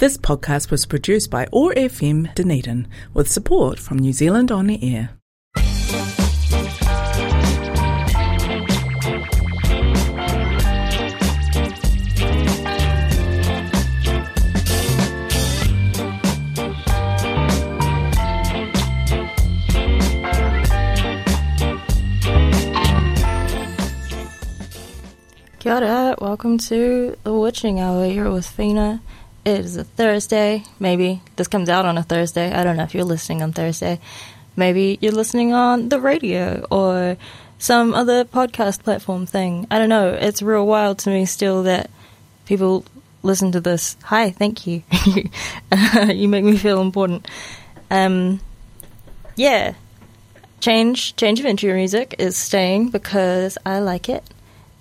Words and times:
This 0.00 0.16
podcast 0.16 0.70
was 0.70 0.86
produced 0.86 1.30
by 1.30 1.46
OAR 1.52 1.74
FM 1.74 2.34
Dunedin 2.34 2.88
with 3.12 3.30
support 3.30 3.78
from 3.78 3.98
New 3.98 4.14
Zealand 4.14 4.50
On 4.50 4.66
the 4.66 4.82
Air. 4.82 5.10
Kia 25.58 25.74
ora, 25.74 26.16
welcome 26.22 26.56
to 26.56 27.18
the 27.22 27.34
Witching 27.34 27.80
Hour. 27.80 28.06
You're 28.06 28.32
with 28.32 28.46
Whina. 28.56 29.00
It 29.44 29.60
is 29.60 29.76
a 29.76 29.84
Thursday, 29.84 30.64
maybe. 30.78 31.22
This 31.36 31.48
comes 31.48 31.68
out 31.68 31.86
on 31.86 31.96
a 31.96 32.02
Thursday. 32.02 32.52
I 32.52 32.62
don't 32.62 32.76
know 32.76 32.82
if 32.82 32.94
you're 32.94 33.04
listening 33.04 33.42
on 33.42 33.52
Thursday. 33.52 33.98
Maybe 34.54 34.98
you're 35.00 35.12
listening 35.12 35.54
on 35.54 35.88
the 35.88 35.98
radio 35.98 36.66
or 36.70 37.16
some 37.58 37.94
other 37.94 38.24
podcast 38.24 38.82
platform 38.82 39.24
thing. 39.24 39.66
I 39.70 39.78
don't 39.78 39.88
know. 39.88 40.10
It's 40.12 40.42
real 40.42 40.66
wild 40.66 40.98
to 41.00 41.10
me 41.10 41.24
still 41.24 41.62
that 41.62 41.90
people 42.44 42.84
listen 43.22 43.52
to 43.52 43.60
this. 43.60 43.96
Hi, 44.04 44.30
thank 44.30 44.66
you. 44.66 44.82
you 46.06 46.28
make 46.28 46.44
me 46.44 46.58
feel 46.58 46.82
important. 46.82 47.26
Um, 47.90 48.40
yeah. 49.36 49.74
Change, 50.60 51.16
change 51.16 51.40
of 51.40 51.46
entry 51.46 51.72
music 51.72 52.14
is 52.18 52.36
staying 52.36 52.90
because 52.90 53.56
I 53.64 53.78
like 53.78 54.10
it 54.10 54.22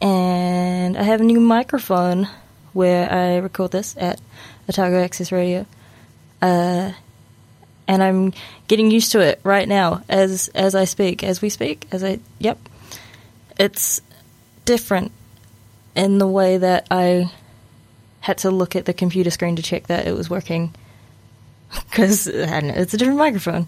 and 0.02 0.98
I 0.98 1.04
have 1.04 1.21
a 1.21 1.23
new 1.23 1.40
microphone 1.40 2.27
where 2.73 3.12
I 3.12 3.38
record 3.38 3.72
this 3.72 3.96
at 3.98 4.22
Otago 4.68 5.02
Access 5.02 5.32
Radio. 5.32 5.66
Uh, 6.41 6.91
and 7.88 8.04
I'm 8.04 8.34
getting 8.68 8.91
used 8.91 9.12
to 9.13 9.20
it 9.20 9.41
right 9.43 9.68
now 9.68 10.04
as 10.07 10.48
as 10.49 10.76
I 10.76 10.85
speak, 10.85 11.24
as 11.24 11.41
we 11.41 11.49
speak, 11.49 11.88
as 11.91 12.04
I 12.04 12.20
yep. 12.38 12.60
It's 13.58 13.99
different 14.63 15.12
in 15.96 16.20
the 16.20 16.27
way 16.27 16.58
that 16.58 16.88
I 16.91 17.32
had 18.21 18.38
to 18.40 18.52
look 18.52 18.76
at 18.76 18.86
the 18.86 18.93
computer 18.93 19.32
screen 19.32 19.55
to 19.55 19.63
check 19.63 19.88
that 19.88 20.08
it 20.08 20.13
was 20.13 20.30
working 20.30 20.74
because 21.90 22.27
it's 22.27 22.93
a 22.93 22.98
different 22.98 23.18
microphone. 23.18 23.68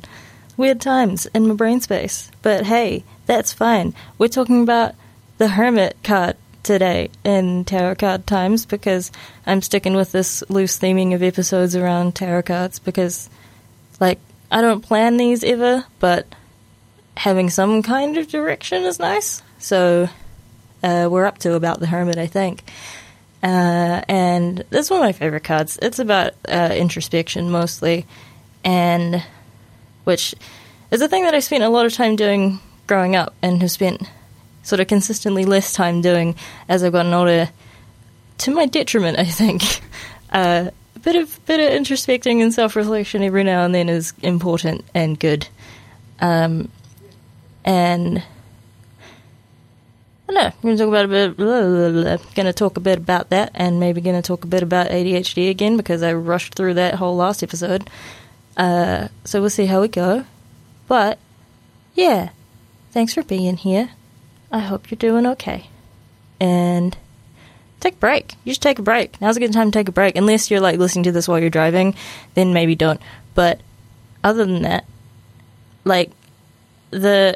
Weird 0.55 0.79
times 0.79 1.25
in 1.27 1.47
my 1.47 1.55
brain 1.55 1.81
space, 1.81 2.29
but 2.41 2.65
hey, 2.65 3.03
that's 3.25 3.51
fine. 3.53 3.95
We're 4.17 4.27
talking 4.27 4.61
about 4.61 4.93
the 5.39 5.47
Hermit 5.47 5.97
card 6.03 6.37
today 6.63 7.09
in 7.23 7.65
Tarot 7.65 7.95
Card 7.95 8.27
Times 8.27 8.65
because 8.65 9.11
I'm 9.45 9.61
sticking 9.61 9.93
with 9.93 10.11
this 10.11 10.43
loose 10.49 10.79
theming 10.79 11.13
of 11.13 11.23
episodes 11.23 11.75
around 11.75 12.15
tarot 12.15 12.43
cards 12.43 12.79
because, 12.79 13.29
like, 13.99 14.19
I 14.51 14.61
don't 14.61 14.81
plan 14.81 15.17
these 15.17 15.43
ever, 15.43 15.85
but 15.99 16.27
having 17.17 17.49
some 17.49 17.81
kind 17.83 18.17
of 18.17 18.27
direction 18.27 18.83
is 18.83 18.99
nice. 18.99 19.41
So, 19.59 20.09
uh, 20.83 21.07
we're 21.11 21.25
up 21.25 21.39
to 21.39 21.53
about 21.53 21.79
the 21.79 21.87
Hermit, 21.87 22.17
I 22.17 22.27
think. 22.27 22.63
Uh, 23.43 24.01
and 24.07 24.63
this 24.69 24.85
is 24.85 24.91
one 24.91 24.99
of 24.99 25.05
my 25.05 25.13
favorite 25.13 25.43
cards. 25.43 25.79
It's 25.81 25.99
about 25.99 26.33
uh, 26.47 26.73
introspection 26.75 27.49
mostly, 27.49 28.05
and 28.63 29.23
which 30.03 30.35
is 30.91 31.01
a 31.01 31.07
thing 31.07 31.23
that 31.23 31.33
I 31.33 31.39
spent 31.39 31.63
a 31.63 31.69
lot 31.69 31.85
of 31.85 31.93
time 31.93 32.15
doing 32.15 32.59
growing 32.85 33.15
up 33.15 33.33
and 33.41 33.61
have 33.61 33.71
spent 33.71 34.03
sort 34.63 34.79
of 34.79 34.87
consistently 34.87 35.45
less 35.45 35.73
time 35.73 36.01
doing 36.01 36.35
as 36.67 36.83
I've 36.83 36.91
gotten 36.91 37.13
older, 37.13 37.49
to 38.39 38.51
my 38.51 38.65
detriment, 38.65 39.19
I 39.19 39.25
think. 39.25 39.63
Uh, 40.33 40.71
a 40.95 40.99
bit 40.99 41.17
of 41.17 41.45
bit 41.45 41.59
of 41.59 41.77
introspecting 41.77 42.41
and 42.41 42.53
self 42.53 42.77
reflection 42.77 43.21
every 43.21 43.43
now 43.43 43.65
and 43.65 43.75
then 43.75 43.89
is 43.89 44.13
important 44.21 44.85
and 44.93 45.19
good. 45.19 45.45
Um, 46.21 46.71
and 47.65 48.23
I 50.29 50.33
know. 50.33 50.45
I'm 50.45 50.53
going 50.61 50.77
to 50.77 50.83
talk 50.83 50.87
about 50.87 51.05
a 51.05 51.07
bit. 51.09 51.37
Blah, 51.37 51.61
blah, 51.61 51.89
blah, 51.89 52.31
Going 52.33 52.45
to 52.45 52.53
talk 52.53 52.77
a 52.77 52.79
bit 52.79 52.97
about 52.97 53.29
that, 53.29 53.51
and 53.53 53.81
maybe 53.81 53.99
going 53.99 54.15
to 54.15 54.25
talk 54.25 54.45
a 54.45 54.47
bit 54.47 54.63
about 54.63 54.87
ADHD 54.87 55.49
again 55.49 55.75
because 55.75 56.01
I 56.03 56.13
rushed 56.13 56.55
through 56.55 56.75
that 56.75 56.95
whole 56.95 57.17
last 57.17 57.43
episode. 57.43 57.89
Uh, 58.55 59.09
so 59.25 59.41
we'll 59.41 59.49
see 59.49 59.65
how 59.65 59.81
we 59.81 59.89
go. 59.89 60.23
But 60.87 61.19
yeah, 61.95 62.29
thanks 62.91 63.13
for 63.13 63.23
being 63.23 63.57
here. 63.57 63.89
I 64.51 64.59
hope 64.59 64.91
you're 64.91 64.97
doing 64.97 65.25
okay. 65.27 65.67
And 66.39 66.97
take 67.79 67.95
a 67.95 67.97
break. 67.97 68.35
You 68.43 68.53
should 68.53 68.61
take 68.61 68.79
a 68.79 68.83
break. 68.83 69.19
Now's 69.21 69.37
a 69.37 69.39
good 69.39 69.53
time 69.53 69.71
to 69.71 69.79
take 69.79 69.89
a 69.89 69.93
break. 69.93 70.15
Unless 70.15 70.51
you're 70.51 70.59
like 70.59 70.79
listening 70.79 71.03
to 71.03 71.11
this 71.11 71.27
while 71.27 71.39
you're 71.39 71.49
driving, 71.49 71.95
then 72.33 72.53
maybe 72.53 72.75
don't. 72.75 73.01
But 73.33 73.61
other 74.23 74.45
than 74.45 74.63
that, 74.63 74.85
like 75.83 76.11
the 76.91 77.35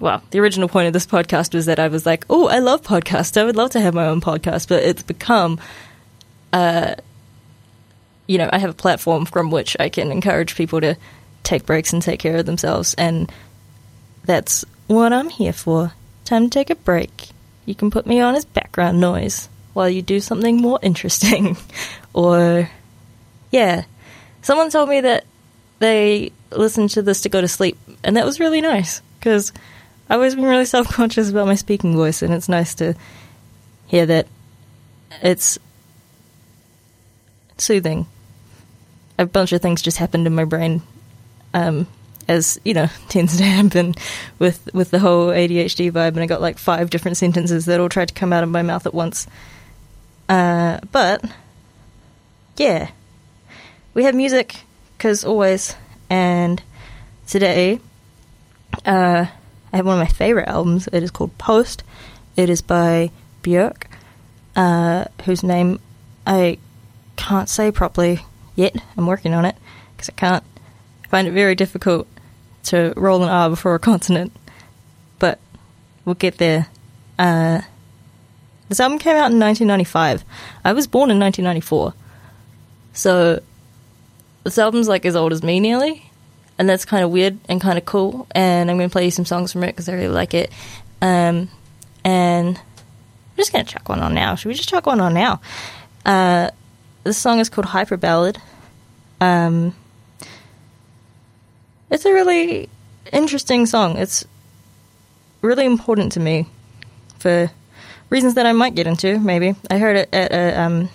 well, 0.00 0.22
the 0.30 0.40
original 0.40 0.68
point 0.68 0.88
of 0.88 0.92
this 0.92 1.06
podcast 1.06 1.54
was 1.54 1.66
that 1.66 1.78
I 1.78 1.88
was 1.88 2.04
like, 2.04 2.24
"Oh, 2.28 2.48
I 2.48 2.58
love 2.58 2.82
podcasts. 2.82 3.40
I 3.40 3.44
would 3.44 3.56
love 3.56 3.70
to 3.70 3.80
have 3.80 3.94
my 3.94 4.06
own 4.06 4.20
podcast." 4.20 4.68
But 4.68 4.82
it's 4.82 5.02
become 5.02 5.60
uh 6.52 6.96
you 8.26 8.38
know, 8.38 8.48
I 8.52 8.58
have 8.58 8.70
a 8.70 8.74
platform 8.74 9.26
from 9.26 9.50
which 9.50 9.76
I 9.78 9.88
can 9.90 10.10
encourage 10.10 10.56
people 10.56 10.80
to 10.80 10.96
take 11.42 11.66
breaks 11.66 11.92
and 11.92 12.00
take 12.00 12.20
care 12.20 12.38
of 12.38 12.46
themselves 12.46 12.94
and 12.94 13.30
that's 14.24 14.64
what 14.86 15.12
I'm 15.12 15.28
here 15.28 15.52
for. 15.52 15.92
Time 16.24 16.44
to 16.44 16.50
take 16.50 16.70
a 16.70 16.74
break. 16.74 17.28
You 17.66 17.74
can 17.74 17.90
put 17.90 18.06
me 18.06 18.20
on 18.20 18.34
as 18.34 18.44
background 18.44 19.00
noise 19.00 19.48
while 19.72 19.88
you 19.88 20.02
do 20.02 20.20
something 20.20 20.56
more 20.56 20.78
interesting. 20.82 21.56
or, 22.14 22.70
yeah. 23.50 23.84
Someone 24.42 24.70
told 24.70 24.88
me 24.88 25.00
that 25.00 25.24
they 25.78 26.32
listened 26.50 26.90
to 26.90 27.02
this 27.02 27.22
to 27.22 27.28
go 27.28 27.40
to 27.40 27.48
sleep, 27.48 27.78
and 28.02 28.16
that 28.16 28.24
was 28.24 28.40
really 28.40 28.60
nice 28.60 29.02
because 29.18 29.52
I've 30.08 30.16
always 30.16 30.34
been 30.34 30.44
really 30.44 30.66
self 30.66 30.88
conscious 30.88 31.30
about 31.30 31.46
my 31.46 31.54
speaking 31.54 31.94
voice, 31.96 32.22
and 32.22 32.32
it's 32.32 32.48
nice 32.48 32.74
to 32.76 32.94
hear 33.86 34.06
that 34.06 34.26
it's 35.22 35.58
soothing. 37.58 38.06
A 39.18 39.26
bunch 39.26 39.52
of 39.52 39.62
things 39.62 39.82
just 39.82 39.98
happened 39.98 40.26
in 40.26 40.34
my 40.34 40.44
brain 40.44 40.82
um, 41.54 41.86
as 42.28 42.60
you 42.64 42.74
know 42.74 42.88
tends 43.08 43.36
to 43.36 43.44
happen 43.44 43.94
with 44.38 44.68
with 44.74 44.90
the 44.90 44.98
whole 44.98 45.28
ADHD 45.28 45.90
vibe, 45.90 46.08
and 46.08 46.20
I 46.20 46.26
got 46.26 46.40
like 46.40 46.58
five 46.58 46.90
different 46.90 47.16
sentences 47.16 47.66
that 47.66 47.80
all 47.80 47.88
tried 47.88 48.08
to 48.08 48.14
come 48.14 48.32
out 48.32 48.42
of 48.42 48.48
my 48.48 48.62
mouth 48.62 48.86
at 48.86 48.94
once. 48.94 49.26
Uh, 50.28 50.80
but 50.92 51.24
yeah, 52.56 52.90
we 53.92 54.04
have 54.04 54.14
music 54.14 54.62
because 54.96 55.24
always, 55.24 55.74
and 56.08 56.62
today 57.26 57.80
uh, 58.84 59.26
I 59.72 59.76
have 59.76 59.86
one 59.86 60.00
of 60.00 60.06
my 60.06 60.12
favorite 60.12 60.48
albums. 60.48 60.88
It 60.92 61.02
is 61.02 61.10
called 61.10 61.36
Post. 61.38 61.82
It 62.36 62.50
is 62.50 62.62
by 62.62 63.10
Björk, 63.42 63.84
uh, 64.56 65.04
whose 65.24 65.42
name 65.42 65.80
I 66.26 66.58
can't 67.16 67.48
say 67.48 67.70
properly 67.70 68.20
yet. 68.56 68.76
I'm 68.96 69.06
working 69.06 69.34
on 69.34 69.44
it 69.44 69.56
because 69.96 70.08
I 70.08 70.12
can't 70.12 70.44
find 71.08 71.28
it 71.28 71.32
very 71.32 71.54
difficult 71.54 72.08
to 72.64 72.92
roll 72.96 73.22
an 73.22 73.28
R 73.28 73.50
before 73.50 73.74
a 73.74 73.78
consonant, 73.78 74.32
but 75.18 75.38
we'll 76.04 76.14
get 76.14 76.38
there. 76.38 76.68
Uh, 77.18 77.60
this 78.68 78.80
album 78.80 78.98
came 78.98 79.16
out 79.16 79.30
in 79.30 79.38
1995. 79.38 80.24
I 80.64 80.72
was 80.72 80.86
born 80.86 81.10
in 81.10 81.18
1994, 81.18 81.94
so 82.92 83.42
this 84.44 84.58
album's 84.58 84.88
like 84.88 85.04
as 85.04 85.16
old 85.16 85.32
as 85.32 85.42
me 85.42 85.60
nearly, 85.60 86.10
and 86.58 86.68
that's 86.68 86.84
kind 86.84 87.04
of 87.04 87.10
weird 87.10 87.38
and 87.48 87.60
kind 87.60 87.78
of 87.78 87.84
cool. 87.84 88.26
And 88.32 88.70
I'm 88.70 88.76
going 88.76 88.88
to 88.88 88.92
play 88.92 89.04
you 89.04 89.10
some 89.10 89.24
songs 89.24 89.52
from 89.52 89.64
it 89.64 89.68
because 89.68 89.88
I 89.88 89.94
really 89.94 90.08
like 90.08 90.34
it. 90.34 90.50
Um, 91.02 91.48
and 92.04 92.56
I'm 92.56 93.36
just 93.36 93.52
going 93.52 93.64
to 93.64 93.72
chuck 93.72 93.88
one 93.88 94.00
on 94.00 94.14
now. 94.14 94.34
Should 94.34 94.48
we 94.48 94.54
just 94.54 94.68
chuck 94.68 94.86
one 94.86 95.00
on 95.00 95.14
now? 95.14 95.40
Uh, 96.04 96.50
this 97.02 97.18
song 97.18 97.40
is 97.40 97.48
called 97.48 97.66
Hyperballad. 97.66 98.38
Um, 99.20 99.74
it's 101.94 102.04
a 102.04 102.12
really 102.12 102.68
interesting 103.12 103.66
song. 103.66 103.96
It's 103.98 104.24
really 105.42 105.64
important 105.64 106.10
to 106.12 106.20
me 106.20 106.46
for 107.20 107.48
reasons 108.10 108.34
that 108.34 108.46
I 108.46 108.52
might 108.52 108.74
get 108.74 108.88
into. 108.88 109.20
Maybe 109.20 109.54
I 109.70 109.78
heard 109.78 109.96
it 109.96 110.08
at 110.12 110.32
a 110.32 110.60
um, 110.60 110.88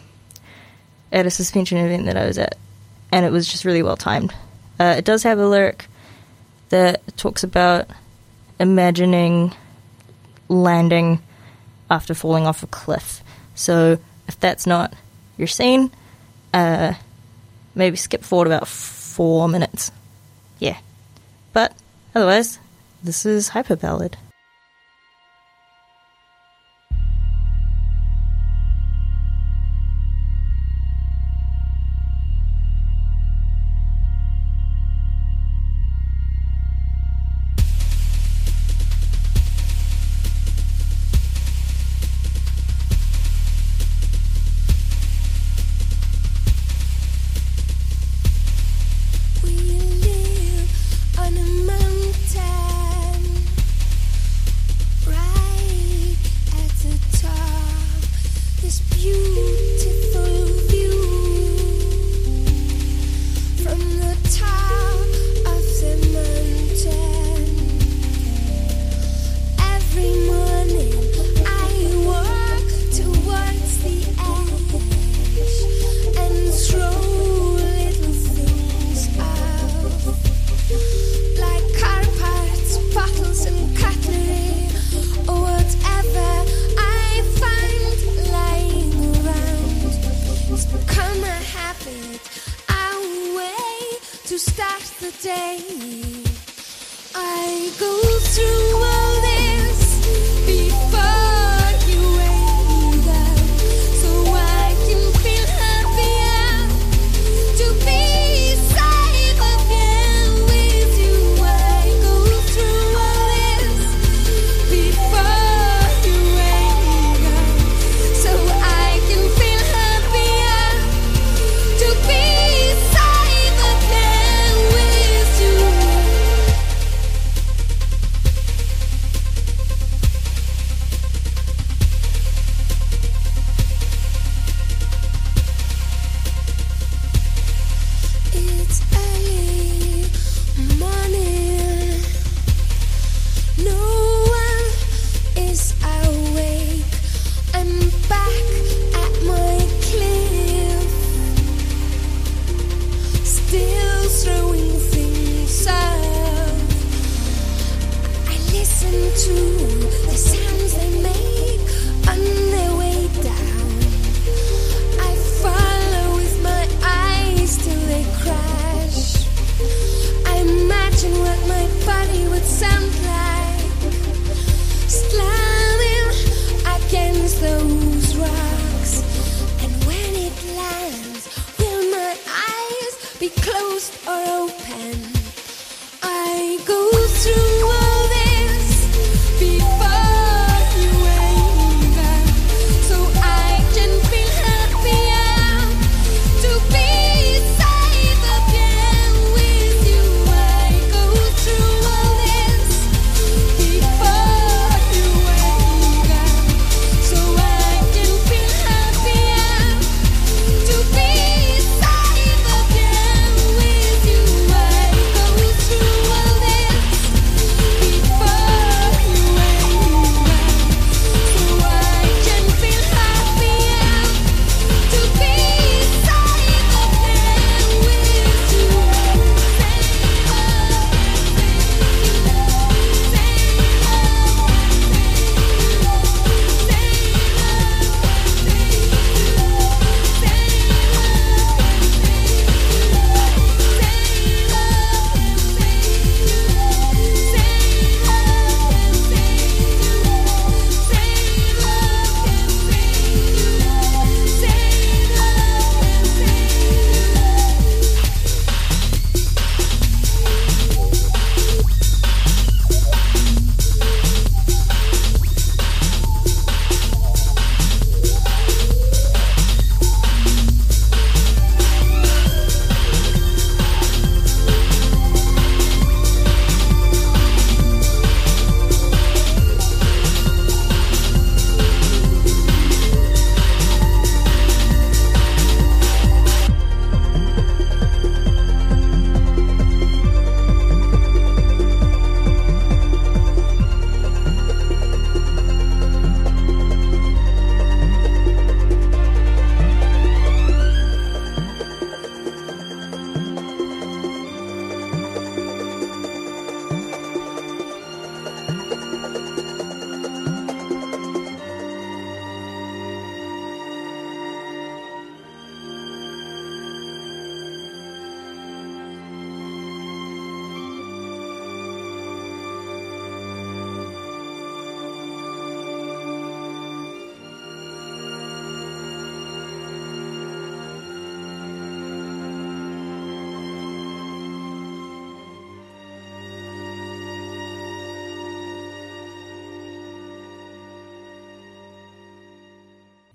at 1.10 1.26
a 1.26 1.30
suspension 1.30 1.78
event 1.78 2.06
that 2.08 2.18
I 2.18 2.26
was 2.26 2.38
at, 2.38 2.58
and 3.14 3.26
it 3.26 3.32
was 3.32 3.48
just 3.50 3.64
really 3.64 3.82
well 3.82 3.96
timed. 3.96 4.34
Uh, 4.78 4.96
it 4.98 5.06
does 5.06 5.24
have 5.24 5.40
a 5.40 5.48
lyric 5.48 5.88
that 6.68 7.02
talks 7.16 7.46
about 7.46 7.88
imagining 8.60 9.56
landing 10.50 11.22
after 11.90 12.14
falling 12.14 12.46
off 12.46 12.62
a 12.62 12.68
cliff. 12.68 13.24
So 13.56 14.00
if 14.28 14.38
that's 14.38 14.68
not 14.68 14.94
your 15.38 15.48
scene, 15.48 15.92
uh, 16.54 16.94
maybe 17.74 17.96
skip 17.96 18.24
forward 18.24 18.48
about 18.48 18.68
four 18.68 19.48
minutes. 19.48 19.94
Yeah. 20.60 20.78
But 21.54 21.74
otherwise, 22.14 22.60
this 23.04 23.26
is 23.26 23.50
Hyper 23.50 23.76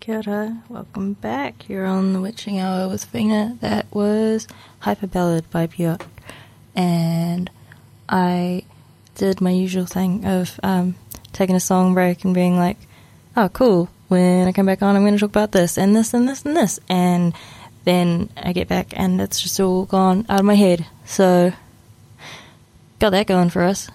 Kia 0.04 0.20
ora, 0.26 0.62
welcome 0.68 1.14
back. 1.14 1.66
You're 1.66 1.87
on 1.87 2.12
the 2.12 2.20
Witching 2.20 2.61
Hour 2.61 2.90
with 2.90 3.11
Whina. 3.11 3.58
That 3.61 3.87
was 3.90 4.46
Hyperballad 4.82 5.49
by 5.50 5.66
Björk. 5.66 6.02
And 6.76 7.49
I 8.06 8.64
did 9.14 9.40
my 9.40 9.49
usual 9.49 9.87
thing 9.87 10.26
of 10.26 10.61
um, 10.62 10.96
taking 11.32 11.56
a 11.56 11.61
song 11.61 11.94
break 11.94 12.23
and 12.23 12.34
being 12.34 12.58
like, 12.58 12.76
oh, 13.34 13.49
cool. 13.49 13.88
When 14.08 14.46
I 14.46 14.52
come 14.52 14.66
back 14.66 14.82
on, 14.82 14.94
I'm 14.94 15.04
going 15.04 15.14
to 15.14 15.18
talk 15.18 15.30
about 15.30 15.52
this 15.52 15.78
and 15.78 15.96
this 15.96 16.12
and 16.12 16.28
this 16.28 16.44
and 16.44 16.54
this. 16.54 16.78
And 16.90 17.32
then 17.84 18.28
I 18.37 18.52
get 18.52 18.68
back 18.68 18.88
and 18.92 19.18
it's 19.23 19.40
just 19.40 19.58
all 19.58 19.87
gone 19.87 20.26
out 20.28 20.40
of 20.40 20.44
my 20.44 20.54
head. 20.54 20.84
So, 21.06 21.50
got 22.99 23.08
that 23.08 23.26
going 23.26 23.49
for 23.49 23.62
us. 23.62 23.88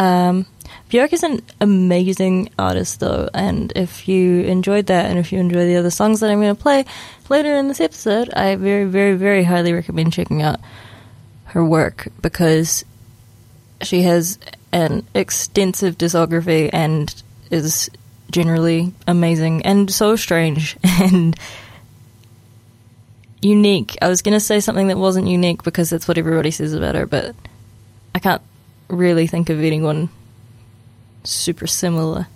Um, 0.00 0.46
Björk 0.88 1.12
is 1.12 1.22
an 1.22 1.42
amazing 1.60 2.50
artist, 2.58 3.00
though, 3.00 3.28
and 3.34 3.70
if 3.76 4.08
you 4.08 4.40
enjoyed 4.44 4.86
that 4.86 5.10
and 5.10 5.18
if 5.18 5.30
you 5.30 5.38
enjoy 5.38 5.66
the 5.66 5.76
other 5.76 5.90
songs 5.90 6.20
that 6.20 6.30
I'm 6.30 6.40
going 6.40 6.56
to 6.56 6.60
play 6.60 6.86
later 7.28 7.54
in 7.54 7.68
this 7.68 7.82
episode, 7.82 8.32
I 8.32 8.56
very, 8.56 8.86
very, 8.86 9.14
very 9.14 9.44
highly 9.44 9.74
recommend 9.74 10.14
checking 10.14 10.40
out 10.40 10.58
her 11.44 11.62
work 11.62 12.08
because 12.22 12.86
she 13.82 14.00
has 14.02 14.38
an 14.72 15.06
extensive 15.14 15.98
discography 15.98 16.70
and 16.72 17.22
is 17.50 17.90
generally 18.30 18.94
amazing 19.06 19.66
and 19.66 19.92
so 19.92 20.16
strange 20.16 20.78
and 20.82 21.38
unique. 23.42 23.98
I 24.00 24.08
was 24.08 24.22
going 24.22 24.32
to 24.32 24.40
say 24.40 24.60
something 24.60 24.88
that 24.88 24.96
wasn't 24.96 25.26
unique 25.26 25.62
because 25.62 25.90
that's 25.90 26.08
what 26.08 26.16
everybody 26.16 26.52
says 26.52 26.72
about 26.72 26.94
her, 26.94 27.04
but 27.04 27.34
I 28.14 28.18
can't 28.18 28.40
really 28.90 29.26
think 29.26 29.50
of 29.50 29.60
anyone 29.60 30.08
super 31.24 31.66
similar 31.66 32.26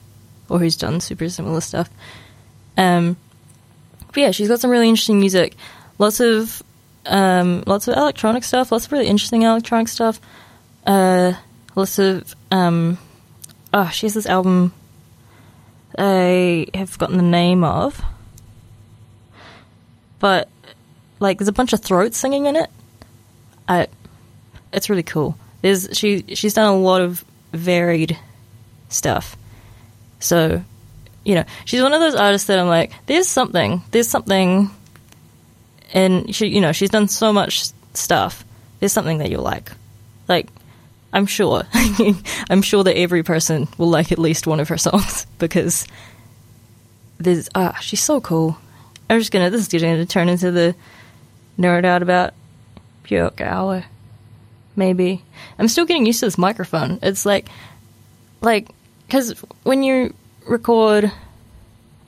or 0.49 0.59
who's 0.59 0.77
done 0.77 1.01
super 1.01 1.29
similar 1.29 1.61
stuff. 1.61 1.89
Um, 2.77 3.17
but 4.09 4.17
yeah, 4.17 4.31
she's 4.31 4.49
got 4.49 4.61
some 4.61 4.71
really 4.71 4.89
interesting 4.89 5.21
music. 5.21 5.55
Lots 5.99 6.21
of 6.21 6.63
um, 7.07 7.65
lots 7.67 7.89
of 7.89 7.97
electronic 7.97 8.45
stuff. 8.45 8.73
Lots 8.73 8.87
of 8.87 8.93
really 8.93 9.07
interesting 9.07 9.43
electronic 9.43 9.89
stuff. 9.89 10.21
Uh, 10.87 11.33
lots 11.75 11.99
of 11.99 12.35
um, 12.51 12.99
oh, 13.73 13.89
she 13.91 14.07
has 14.07 14.15
this 14.15 14.27
album. 14.27 14.73
I 15.97 16.67
have 16.75 16.91
forgotten 16.91 17.17
the 17.17 17.23
name 17.23 17.63
of, 17.63 18.03
but 20.19 20.49
like 21.21 21.39
there's 21.39 21.49
a 21.49 21.53
bunch 21.53 21.73
of 21.73 21.81
throats 21.81 22.19
singing 22.19 22.47
in 22.47 22.57
it. 22.57 22.71
I, 23.69 23.87
it's 24.73 24.91
really 24.91 25.05
cool. 25.05 25.39
There's 25.65 25.89
she 25.95 26.27
she's 26.35 26.53
done 26.53 26.67
a 26.67 26.77
lot 26.77 27.01
of 27.01 27.25
varied 27.55 28.19
stuff. 28.91 29.35
So, 30.21 30.63
you 31.25 31.35
know, 31.37 31.45
she's 31.65 31.81
one 31.81 31.95
of 31.95 32.01
those 32.01 32.15
artists 32.15 32.49
that 32.49 32.59
I'm 32.59 32.69
like, 32.69 32.93
there's 33.07 33.27
something, 33.27 33.81
there's 33.91 34.07
something, 34.07 34.69
and 35.95 36.35
she, 36.35 36.49
you 36.49 36.61
know, 36.61 36.73
she's 36.73 36.91
done 36.91 37.09
so 37.09 37.33
much 37.33 37.71
stuff. 37.95 38.45
There's 38.79 38.93
something 38.93 39.17
that 39.19 39.31
you'll 39.31 39.43
like. 39.43 39.73
Like, 40.29 40.49
I'm 41.15 41.25
sure, 41.25 41.63
I'm 42.51 42.61
sure 42.61 42.85
that 42.85 42.99
every 42.99 43.23
person 43.23 43.67
will 43.79 43.89
like 43.89 44.13
at 44.13 44.19
least 44.19 44.47
one 44.47 44.61
of 44.61 44.69
her 44.69 44.77
songs 44.77 45.27
because 45.39 45.87
there's 47.17 47.49
ah, 47.55 47.79
she's 47.81 48.03
so 48.03 48.21
cool. 48.21 48.59
I'm 49.09 49.19
just 49.19 49.33
gonna 49.33 49.49
this 49.49 49.63
is 49.63 49.81
gonna 49.81 50.05
turn 50.05 50.29
into 50.29 50.51
the 50.51 50.75
nerd 51.59 51.87
out 51.87 52.03
about 52.03 52.35
Björk 53.07 53.41
hour. 53.41 53.87
Maybe 54.77 55.23
I'm 55.59 55.69
still 55.69 55.85
getting 55.85 56.07
used 56.07 56.21
to 56.21 56.27
this 56.27 56.39
microphone. 56.39 56.99
It's 57.03 57.25
like, 57.25 57.49
like, 58.41 58.69
because 59.07 59.33
when 59.63 59.83
you 59.83 60.15
record 60.49 61.13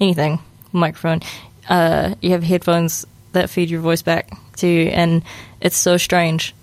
anything, 0.01 0.41
microphone, 0.73 1.21
uh, 1.69 2.15
you 2.21 2.31
have 2.31 2.43
headphones 2.43 3.07
that 3.33 3.51
feed 3.51 3.71
your 3.71 3.81
voice 3.81 4.03
back 4.03 4.31
to 4.57 4.67
you, 4.67 4.89
and 4.89 5.23
it's 5.61 5.77
so 5.77 5.97
strange 5.97 6.55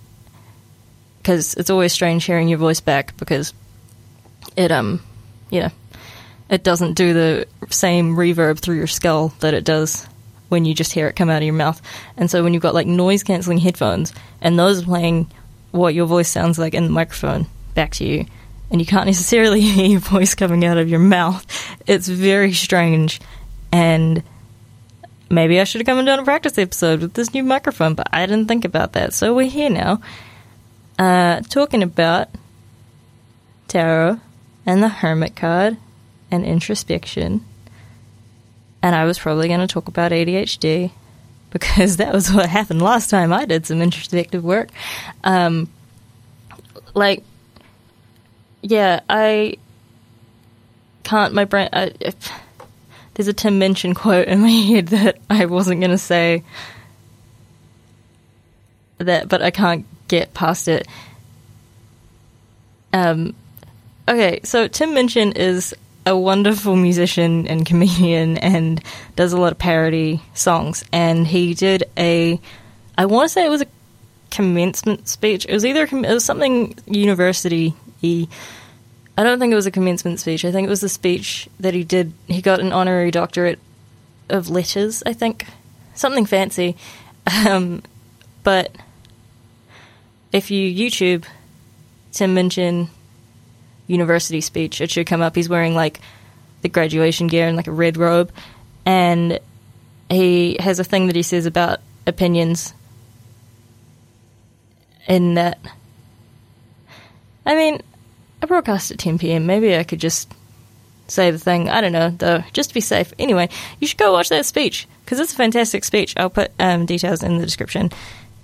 because 1.19 1.53
it's 1.53 1.69
always 1.69 1.93
strange 1.93 2.25
hearing 2.25 2.49
your 2.49 2.57
voice 2.57 2.81
back 2.81 3.15
because 3.17 3.53
it 4.57 4.71
um, 4.71 5.01
know, 5.61 5.71
it 6.49 6.63
doesn't 6.63 6.93
do 6.93 7.13
the 7.13 7.47
same 7.69 8.15
reverb 8.15 8.59
through 8.59 8.75
your 8.75 8.87
skull 8.87 9.33
that 9.39 9.53
it 9.53 9.63
does 9.63 10.07
when 10.49 10.65
you 10.65 10.75
just 10.75 10.91
hear 10.91 11.07
it 11.07 11.15
come 11.15 11.29
out 11.29 11.37
of 11.37 11.43
your 11.43 11.53
mouth. 11.53 11.81
And 12.17 12.29
so 12.29 12.43
when 12.43 12.53
you've 12.53 12.63
got 12.63 12.73
like 12.73 12.87
noise 12.87 13.23
canceling 13.23 13.57
headphones 13.57 14.13
and 14.41 14.59
those 14.59 14.83
are 14.83 14.85
playing 14.85 15.31
what 15.73 15.93
your 15.95 16.05
voice 16.05 16.29
sounds 16.29 16.59
like 16.59 16.73
in 16.73 16.85
the 16.85 16.91
microphone 16.91 17.47
back 17.73 17.91
to 17.91 18.05
you, 18.05 18.25
and 18.71 18.79
you 18.79 18.85
can't 18.85 19.07
necessarily 19.07 19.59
hear 19.61 19.87
your 19.87 19.99
voice 19.99 20.35
coming 20.35 20.63
out 20.63 20.77
of 20.77 20.87
your 20.87 20.99
mouth, 20.99 21.45
it's 21.87 22.07
very 22.07 22.53
strange. 22.53 23.19
And 23.71 24.23
maybe 25.29 25.59
I 25.59 25.63
should 25.63 25.81
have 25.81 25.87
come 25.87 25.97
and 25.97 26.05
done 26.05 26.19
a 26.19 26.23
practice 26.23 26.57
episode 26.57 27.01
with 27.01 27.13
this 27.15 27.33
new 27.33 27.43
microphone, 27.43 27.95
but 27.95 28.07
I 28.13 28.25
didn't 28.25 28.47
think 28.47 28.65
about 28.65 28.93
that. 28.93 29.13
So 29.13 29.33
we're 29.33 29.49
here 29.49 29.69
now, 29.69 29.99
uh, 30.99 31.41
talking 31.41 31.81
about 31.81 32.29
tarot 33.67 34.19
and 34.65 34.83
the 34.83 34.89
hermit 34.89 35.35
card 35.35 35.77
and 36.29 36.45
introspection. 36.45 37.43
And 38.83 38.95
I 38.95 39.05
was 39.05 39.17
probably 39.17 39.47
going 39.47 39.59
to 39.59 39.67
talk 39.67 39.87
about 39.87 40.11
ADHD 40.11 40.91
because 41.53 41.97
that 41.97 42.11
was 42.13 42.29
what 42.33 42.49
happened 42.49 42.81
last 42.81 43.09
time 43.09 43.31
I 43.31 43.45
did 43.45 43.65
some 43.65 43.81
introspective 43.81 44.43
work. 44.43 44.69
Um, 45.23 45.69
like, 46.93 47.23
yeah, 48.61 48.99
I 49.09 49.57
can't. 51.03 51.33
My 51.33 51.45
brain. 51.45 51.69
I, 51.71 51.93
if, 52.01 52.15
there's 53.13 53.27
a 53.27 53.33
Tim 53.33 53.59
Minchin 53.59 53.93
quote 53.93 54.27
in 54.27 54.41
my 54.41 54.49
head 54.67 54.87
that 54.87 55.19
I 55.29 55.45
wasn't 55.45 55.79
going 55.79 55.91
to 55.91 55.97
say 55.97 56.43
that, 58.97 59.29
but 59.29 59.41
I 59.41 59.51
can't 59.51 59.85
get 60.07 60.33
past 60.33 60.67
it. 60.67 60.87
Um, 62.91 63.35
okay, 64.07 64.39
so 64.43 64.67
Tim 64.67 64.93
Minchin 64.93 65.33
is 65.33 65.75
a 66.05 66.17
wonderful 66.17 66.75
musician 66.75 67.47
and 67.47 67.65
comedian 67.65 68.37
and 68.37 68.83
does 69.15 69.33
a 69.33 69.37
lot 69.37 69.51
of 69.51 69.59
parody 69.59 70.21
songs. 70.33 70.83
And 70.91 71.25
he 71.25 71.53
did 71.53 71.85
a, 71.97 72.39
I 72.97 73.05
want 73.05 73.29
to 73.29 73.33
say 73.33 73.45
it 73.45 73.49
was 73.49 73.61
a 73.61 73.67
commencement 74.31 75.07
speech. 75.07 75.45
It 75.45 75.53
was 75.53 75.65
either 75.65 75.83
it 75.83 75.91
was 75.93 76.25
something 76.25 76.75
university. 76.85 77.73
I 78.03 78.27
don't 79.23 79.39
think 79.39 79.53
it 79.53 79.55
was 79.55 79.65
a 79.65 79.71
commencement 79.71 80.19
speech. 80.19 80.43
I 80.43 80.51
think 80.51 80.65
it 80.65 80.69
was 80.69 80.81
the 80.81 80.89
speech 80.89 81.47
that 81.59 81.73
he 81.73 81.83
did. 81.83 82.13
He 82.27 82.41
got 82.41 82.59
an 82.59 82.73
honorary 82.73 83.11
doctorate 83.11 83.59
of 84.29 84.49
letters. 84.49 85.03
I 85.05 85.13
think 85.13 85.45
something 85.93 86.25
fancy. 86.25 86.75
Um, 87.47 87.83
but 88.43 88.75
if 90.33 90.51
you 90.51 90.69
YouTube 90.69 91.25
Tim 92.11 92.33
Minchin 92.33 92.89
university 93.87 94.41
speech, 94.41 94.81
it 94.81 94.91
should 94.91 95.07
come 95.07 95.21
up. 95.21 95.35
He's 95.35 95.49
wearing 95.49 95.75
like 95.75 95.99
the 96.61 96.69
graduation 96.69 97.27
gear 97.27 97.47
and 97.47 97.57
like 97.57 97.67
a 97.67 97.71
red 97.71 97.97
robe, 97.97 98.31
and 98.85 99.39
he 100.09 100.57
has 100.59 100.79
a 100.79 100.83
thing 100.83 101.07
that 101.07 101.15
he 101.15 101.23
says 101.23 101.45
about 101.45 101.79
opinions. 102.07 102.73
In 105.05 105.33
that, 105.33 105.59
I 107.45 107.55
mean, 107.55 107.81
I 108.41 108.45
broadcast 108.45 108.91
at 108.91 108.99
10 108.99 109.17
p.m. 109.19 109.45
Maybe 109.45 109.75
I 109.75 109.83
could 109.83 109.99
just 109.99 110.33
say 111.07 111.31
the 111.31 111.37
thing. 111.37 111.69
I 111.69 111.81
don't 111.81 111.91
know, 111.91 112.09
though, 112.09 112.43
just 112.53 112.69
to 112.69 112.73
be 112.73 112.81
safe. 112.81 113.13
Anyway, 113.19 113.49
you 113.79 113.87
should 113.87 113.97
go 113.97 114.13
watch 114.13 114.29
that 114.29 114.45
speech 114.45 114.87
because 115.03 115.19
it's 115.19 115.33
a 115.33 115.35
fantastic 115.37 115.83
speech. 115.83 116.13
I'll 116.17 116.29
put 116.29 116.51
um, 116.59 116.85
details 116.85 117.23
in 117.23 117.37
the 117.37 117.45
description 117.45 117.91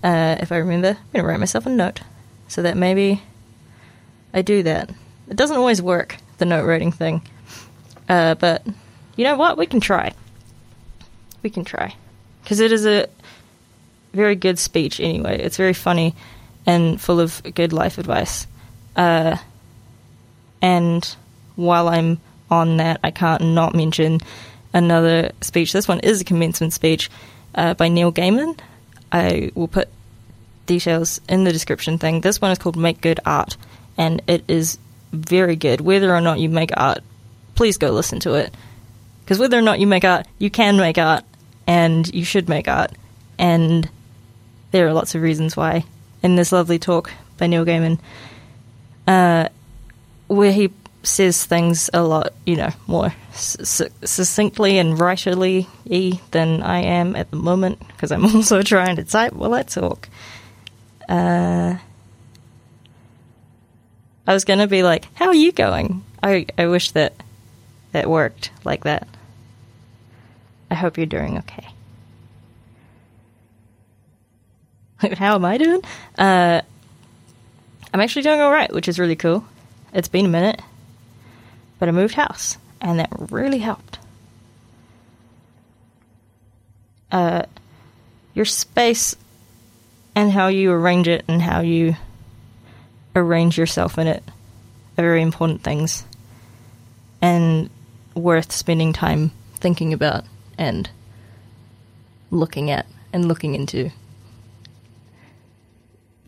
uh, 0.03 0.38
if 0.39 0.51
I 0.51 0.58
remember. 0.58 0.89
I'm 0.89 1.12
going 1.13 1.24
to 1.24 1.27
write 1.27 1.39
myself 1.39 1.65
a 1.65 1.69
note 1.69 2.01
so 2.48 2.62
that 2.62 2.77
maybe 2.77 3.22
I 4.34 4.41
do 4.41 4.63
that. 4.63 4.89
It 5.29 5.38
doesn't 5.38 5.57
always 5.57 5.81
work, 5.81 6.17
the 6.39 6.45
note 6.45 6.65
writing 6.65 6.91
thing. 6.91 7.21
Uh, 8.07 8.36
but 8.36 8.65
you 9.15 9.24
know 9.24 9.38
what? 9.38 9.57
We 9.57 9.67
can 9.67 9.79
try. 9.79 10.13
We 11.43 11.50
can 11.50 11.63
try. 11.63 11.95
Because 12.43 12.59
it 12.59 12.71
is 12.71 12.86
a 12.86 13.07
very 14.13 14.36
good 14.36 14.57
speech 14.57 15.00
anyway. 15.00 15.39
It's 15.39 15.57
very 15.57 15.74
funny 15.74 16.15
and 16.65 17.00
full 17.00 17.19
of 17.19 17.41
good 17.53 17.74
life 17.74 17.98
advice. 17.98 18.48
Uh, 18.95 19.38
and 20.62 21.15
while 21.55 21.88
I'm 21.88 22.19
on 22.50 22.77
that, 22.77 23.00
I 23.03 23.12
can't 23.12 23.53
not 23.53 23.75
mention 23.75 24.19
another 24.74 25.31
speech. 25.41 25.71
This 25.71 25.88
one 25.88 26.00
is 26.00 26.21
a 26.21 26.25
commencement 26.25 26.74
speech 26.74 27.09
uh, 27.55 27.75
by 27.75 27.88
Neil 27.88 28.12
Gaiman. 28.12 28.59
I 29.12 29.51
will 29.53 29.67
put 29.67 29.89
details 30.65 31.21
in 31.29 31.43
the 31.43 31.51
description 31.51 31.98
thing. 31.98 32.21
This 32.21 32.41
one 32.41 32.51
is 32.51 32.57
called 32.57 32.77
Make 32.77 33.01
Good 33.01 33.19
Art, 33.25 33.57
and 33.98 34.21
it 34.27 34.43
is 34.48 34.77
very 35.12 35.56
good. 35.56 35.82
Whether 35.82 36.13
or 36.13 36.22
not 36.22 36.39
you 36.39 36.50
make 36.50 36.72
art, 36.75 37.00
please 37.56 37.78
go 37.78 37.92
listen 37.92 38.20
to 38.22 38.34
it. 38.36 38.54
Because 39.22 39.39
whether 39.39 39.58
or 39.58 39.62
not 39.62 39.80
you 39.80 39.88
make 39.88 40.06
art, 40.06 40.28
you 40.39 40.50
can 40.50 40.78
make 40.78 40.98
art, 40.98 41.24
and 41.68 42.12
you 42.13 42.25
should 42.25 42.50
make 42.50 42.68
art. 42.68 42.92
And 43.38 43.89
there 44.72 44.88
are 44.88 44.94
lots 44.94 45.16
of 45.16 45.22
reasons 45.22 45.56
why. 45.56 45.86
In 46.22 46.36
this 46.36 46.51
lovely 46.51 46.80
talk 46.80 47.12
by 47.38 47.48
Neil 47.48 47.66
Gaiman, 47.66 48.00
uh, 49.08 49.50
where 50.28 50.51
he 50.51 50.72
says 51.04 51.46
things 51.46 51.89
a 51.94 52.04
lot, 52.04 52.34
you 52.46 52.56
know, 52.56 52.70
more 52.88 53.13
succinctly 53.34 54.78
and 54.78 54.98
writerly 54.98 55.68
than 56.32 56.62
I 56.62 56.82
am 56.82 57.16
at 57.16 57.32
the 57.32 57.38
moment, 57.38 57.80
because 57.88 58.12
I'm 58.12 58.25
also 58.36 58.62
trying 58.62 58.98
to 58.98 59.04
type 59.04 59.34
while 59.34 59.54
I 59.54 59.63
talk. 59.63 60.10
Uh, 61.08 61.78
I 64.29 64.33
was 64.33 64.45
gonna 64.45 64.67
be 64.67 64.83
like, 64.83 65.07
"How 65.15 65.25
are 65.29 65.33
you 65.33 65.51
going?" 65.51 66.03
I 66.21 66.45
I 66.55 66.67
wish 66.67 66.91
that 66.91 67.13
that 67.93 68.07
worked 68.07 68.51
like 68.63 68.83
that. 68.83 69.07
I 70.69 70.75
hope 70.75 70.98
you're 70.98 71.07
doing 71.07 71.39
okay. 71.39 71.67
How 75.17 75.33
am 75.33 75.45
I 75.45 75.57
doing? 75.57 75.81
Uh, 76.15 76.62
I'm 77.91 78.01
actually 78.01 78.21
doing 78.21 78.39
all 78.39 78.51
right, 78.51 78.71
which 78.71 78.88
is 78.88 79.00
really 79.00 79.15
cool. 79.15 79.45
It's 79.93 80.09
been 80.09 80.27
a 80.27 80.29
minute, 80.29 80.62
but 81.79 81.89
I 81.89 81.91
moved 81.91 82.13
house, 82.13 82.59
and 82.81 83.00
that 83.00 83.09
really 83.31 83.57
helped. 83.57 83.98
Uh, 87.12 87.43
your 88.36 88.45
space 88.45 89.15
and 90.13 90.31
how 90.31 90.50
you 90.50 90.71
arrange 90.71 91.07
it 91.07 91.25
and 91.27 91.41
how 91.41 91.62
you 91.62 91.95
arrange 93.19 93.57
yourself 93.57 93.97
in 93.97 94.07
it 94.07 94.23
are 94.97 95.03
very 95.03 95.21
important 95.21 95.63
things 95.63 96.05
and 97.21 97.69
worth 98.15 98.51
spending 98.51 98.93
time 98.93 99.31
thinking 99.55 99.93
about 99.93 100.23
and 100.57 100.89
looking 102.31 102.69
at 102.71 102.85
and 103.13 103.27
looking 103.27 103.55
into. 103.55 103.91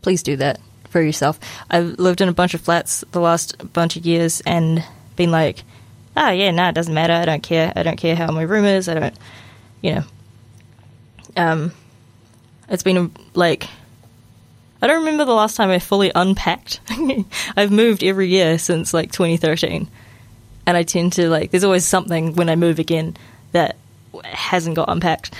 Please 0.02 0.22
do 0.22 0.36
that 0.36 0.60
for 0.88 1.00
yourself. 1.00 1.38
I've 1.70 1.98
lived 1.98 2.20
in 2.20 2.28
a 2.28 2.32
bunch 2.32 2.54
of 2.54 2.60
flats 2.60 3.04
the 3.12 3.20
last 3.20 3.72
bunch 3.72 3.96
of 3.96 4.04
years 4.04 4.42
and 4.44 4.84
been 5.16 5.30
like, 5.30 5.64
oh 6.16 6.30
yeah, 6.30 6.50
no, 6.50 6.68
it 6.68 6.74
doesn't 6.74 6.92
matter. 6.92 7.12
I 7.12 7.24
don't 7.24 7.42
care. 7.42 7.72
I 7.74 7.82
don't 7.82 7.96
care 7.96 8.16
how 8.16 8.30
my 8.32 8.42
room 8.42 8.64
is. 8.64 8.88
I 8.88 8.94
don't, 8.94 9.18
you 9.80 9.94
know. 9.94 10.04
Um, 11.36 11.72
it's 12.68 12.82
been 12.82 13.12
like, 13.34 13.68
I 14.82 14.88
don't 14.88 15.04
remember 15.04 15.24
the 15.24 15.32
last 15.32 15.56
time 15.56 15.70
I 15.70 15.78
fully 15.78 16.10
unpacked. 16.12 16.80
I've 17.56 17.70
moved 17.70 18.02
every 18.02 18.28
year 18.28 18.58
since 18.58 18.92
like 18.92 19.12
2013, 19.12 19.88
and 20.66 20.76
I 20.76 20.82
tend 20.82 21.14
to 21.14 21.30
like. 21.30 21.52
There's 21.52 21.64
always 21.64 21.84
something 21.84 22.34
when 22.34 22.48
I 22.48 22.56
move 22.56 22.80
again 22.80 23.16
that 23.52 23.76
hasn't 24.24 24.76
got 24.76 24.90
unpacked 24.90 25.32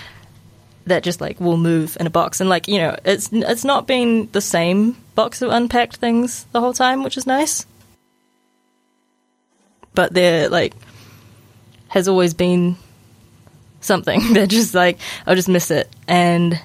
that 0.87 1.03
just 1.03 1.21
like 1.21 1.41
will 1.41 1.57
move 1.57 1.97
in 2.01 2.07
a 2.07 2.11
box 2.11 2.41
and 2.41 2.51
like 2.51 2.67
you 2.67 2.79
know 2.79 2.97
it's 3.05 3.29
it's 3.33 3.65
not 3.65 3.87
been 3.87 4.29
the 4.33 4.41
same 4.41 4.97
box 5.15 5.43
of 5.43 5.51
unpacked 5.51 5.97
things 5.97 6.45
the 6.53 6.61
whole 6.61 6.73
time 6.73 7.05
which 7.05 7.17
is 7.17 7.27
nice 7.27 7.67
but 9.95 10.13
there 10.13 10.49
like 10.49 10.75
has 11.89 12.09
always 12.09 12.35
been 12.35 12.77
something 13.81 14.21
that 14.33 14.49
just 14.49 14.75
like 14.75 14.99
I'll 15.27 15.37
just 15.37 15.49
miss 15.49 15.71
it 15.71 15.89
and 16.09 16.61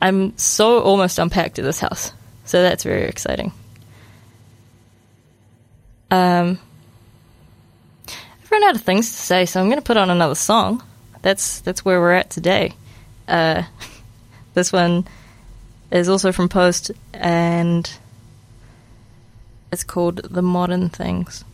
I'm 0.00 0.36
so 0.36 0.80
almost 0.80 1.18
unpacked 1.18 1.58
at 1.58 1.64
this 1.64 1.80
house 1.80 2.12
so 2.44 2.62
that's 2.62 2.84
very 2.84 3.04
exciting 3.04 3.52
um 6.10 6.58
I've 8.08 8.50
run 8.50 8.64
out 8.64 8.76
of 8.76 8.82
things 8.82 9.10
to 9.10 9.16
say 9.16 9.46
so 9.46 9.60
I'm 9.60 9.66
going 9.66 9.78
to 9.78 9.84
put 9.84 9.96
on 9.96 10.10
another 10.10 10.34
song 10.34 10.82
that's 11.26 11.58
that's 11.62 11.84
where 11.84 12.00
we're 12.00 12.12
at 12.12 12.30
today. 12.30 12.72
Uh, 13.26 13.64
this 14.54 14.72
one 14.72 15.08
is 15.90 16.08
also 16.08 16.30
from 16.30 16.48
Post, 16.48 16.92
and 17.12 17.90
it's 19.72 19.82
called 19.82 20.18
"The 20.18 20.42
Modern 20.42 20.88
Things." 20.88 21.44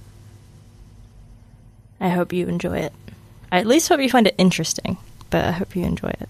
I 1.98 2.10
hope 2.10 2.34
you 2.34 2.48
enjoy 2.48 2.80
it. 2.80 2.92
I 3.50 3.60
at 3.60 3.66
least 3.66 3.88
hope 3.88 4.00
you 4.00 4.10
find 4.10 4.26
it 4.26 4.34
interesting, 4.36 4.98
but 5.30 5.42
I 5.42 5.52
hope 5.52 5.74
you 5.74 5.84
enjoy 5.84 6.12
it. 6.20 6.28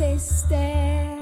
Existed. 0.00 1.18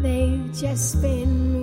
They've 0.00 0.52
just 0.52 1.00
been 1.00 1.57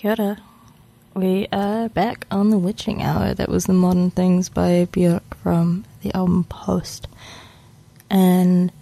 Kia 0.00 0.16
ora. 0.18 0.38
We 1.12 1.46
are 1.52 1.90
back 1.90 2.26
on 2.30 2.48
the 2.48 2.56
Witching 2.56 3.02
Hour. 3.02 3.34
That 3.34 3.50
was 3.50 3.66
the 3.66 3.74
Modern 3.74 4.10
Things 4.10 4.48
by 4.48 4.88
Björk 4.90 5.34
from 5.42 5.84
the 6.00 6.10
album 6.14 6.44
Post. 6.44 7.06
And 8.08 8.72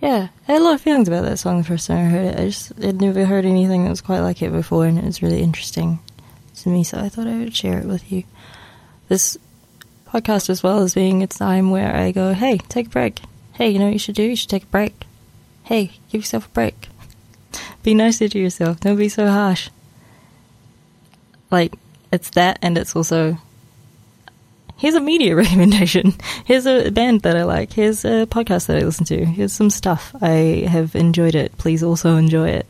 yeah, 0.00 0.28
I 0.46 0.52
had 0.52 0.60
a 0.60 0.64
lot 0.64 0.74
of 0.74 0.80
feelings 0.80 1.08
about 1.08 1.24
that 1.24 1.40
song 1.40 1.58
the 1.58 1.64
first 1.64 1.88
time 1.88 2.06
I 2.06 2.08
heard 2.08 2.26
it. 2.26 2.38
I 2.38 2.44
just 2.44 2.68
had 2.76 3.00
never 3.00 3.24
heard 3.24 3.44
anything 3.44 3.82
that 3.82 3.90
was 3.90 4.00
quite 4.00 4.20
like 4.20 4.42
it 4.42 4.52
before, 4.52 4.86
and 4.86 4.96
it 4.96 5.04
was 5.04 5.22
really 5.22 5.42
interesting 5.42 5.98
to 6.58 6.68
me, 6.68 6.84
so 6.84 7.00
I 7.00 7.08
thought 7.08 7.26
I 7.26 7.38
would 7.38 7.56
share 7.56 7.80
it 7.80 7.86
with 7.86 8.12
you. 8.12 8.22
This 9.08 9.36
podcast, 10.06 10.50
as 10.50 10.62
well 10.62 10.84
as 10.84 10.94
being 10.94 11.20
a 11.24 11.26
time 11.26 11.72
where 11.72 11.92
I 11.92 12.12
go, 12.12 12.32
hey, 12.32 12.58
take 12.68 12.86
a 12.86 12.90
break. 12.90 13.22
Hey, 13.54 13.70
you 13.70 13.80
know 13.80 13.86
what 13.86 13.94
you 13.94 13.98
should 13.98 14.14
do? 14.14 14.22
You 14.22 14.36
should 14.36 14.50
take 14.50 14.62
a 14.62 14.66
break. 14.66 15.04
Hey, 15.64 15.98
give 16.12 16.20
yourself 16.20 16.46
a 16.46 16.50
break. 16.50 16.90
Be 17.84 17.94
nicer 17.94 18.28
to 18.28 18.38
yourself. 18.38 18.80
Don't 18.80 18.96
be 18.96 19.08
so 19.08 19.28
harsh. 19.28 19.70
Like, 21.50 21.74
it's 22.10 22.30
that, 22.30 22.58
and 22.62 22.76
it's 22.76 22.96
also 22.96 23.38
here's 24.76 24.94
a 24.94 25.00
media 25.00 25.36
recommendation. 25.44 26.14
Here's 26.44 26.66
a 26.66 26.90
band 26.90 27.22
that 27.22 27.36
I 27.36 27.44
like. 27.44 27.72
Here's 27.72 28.04
a 28.04 28.26
podcast 28.26 28.66
that 28.66 28.78
I 28.78 28.84
listen 28.84 29.04
to. 29.06 29.24
Here's 29.24 29.52
some 29.52 29.70
stuff. 29.70 30.14
I 30.20 30.66
have 30.68 30.96
enjoyed 30.96 31.34
it. 31.34 31.56
Please 31.58 31.82
also 31.82 32.16
enjoy 32.16 32.48
it. 32.48 32.66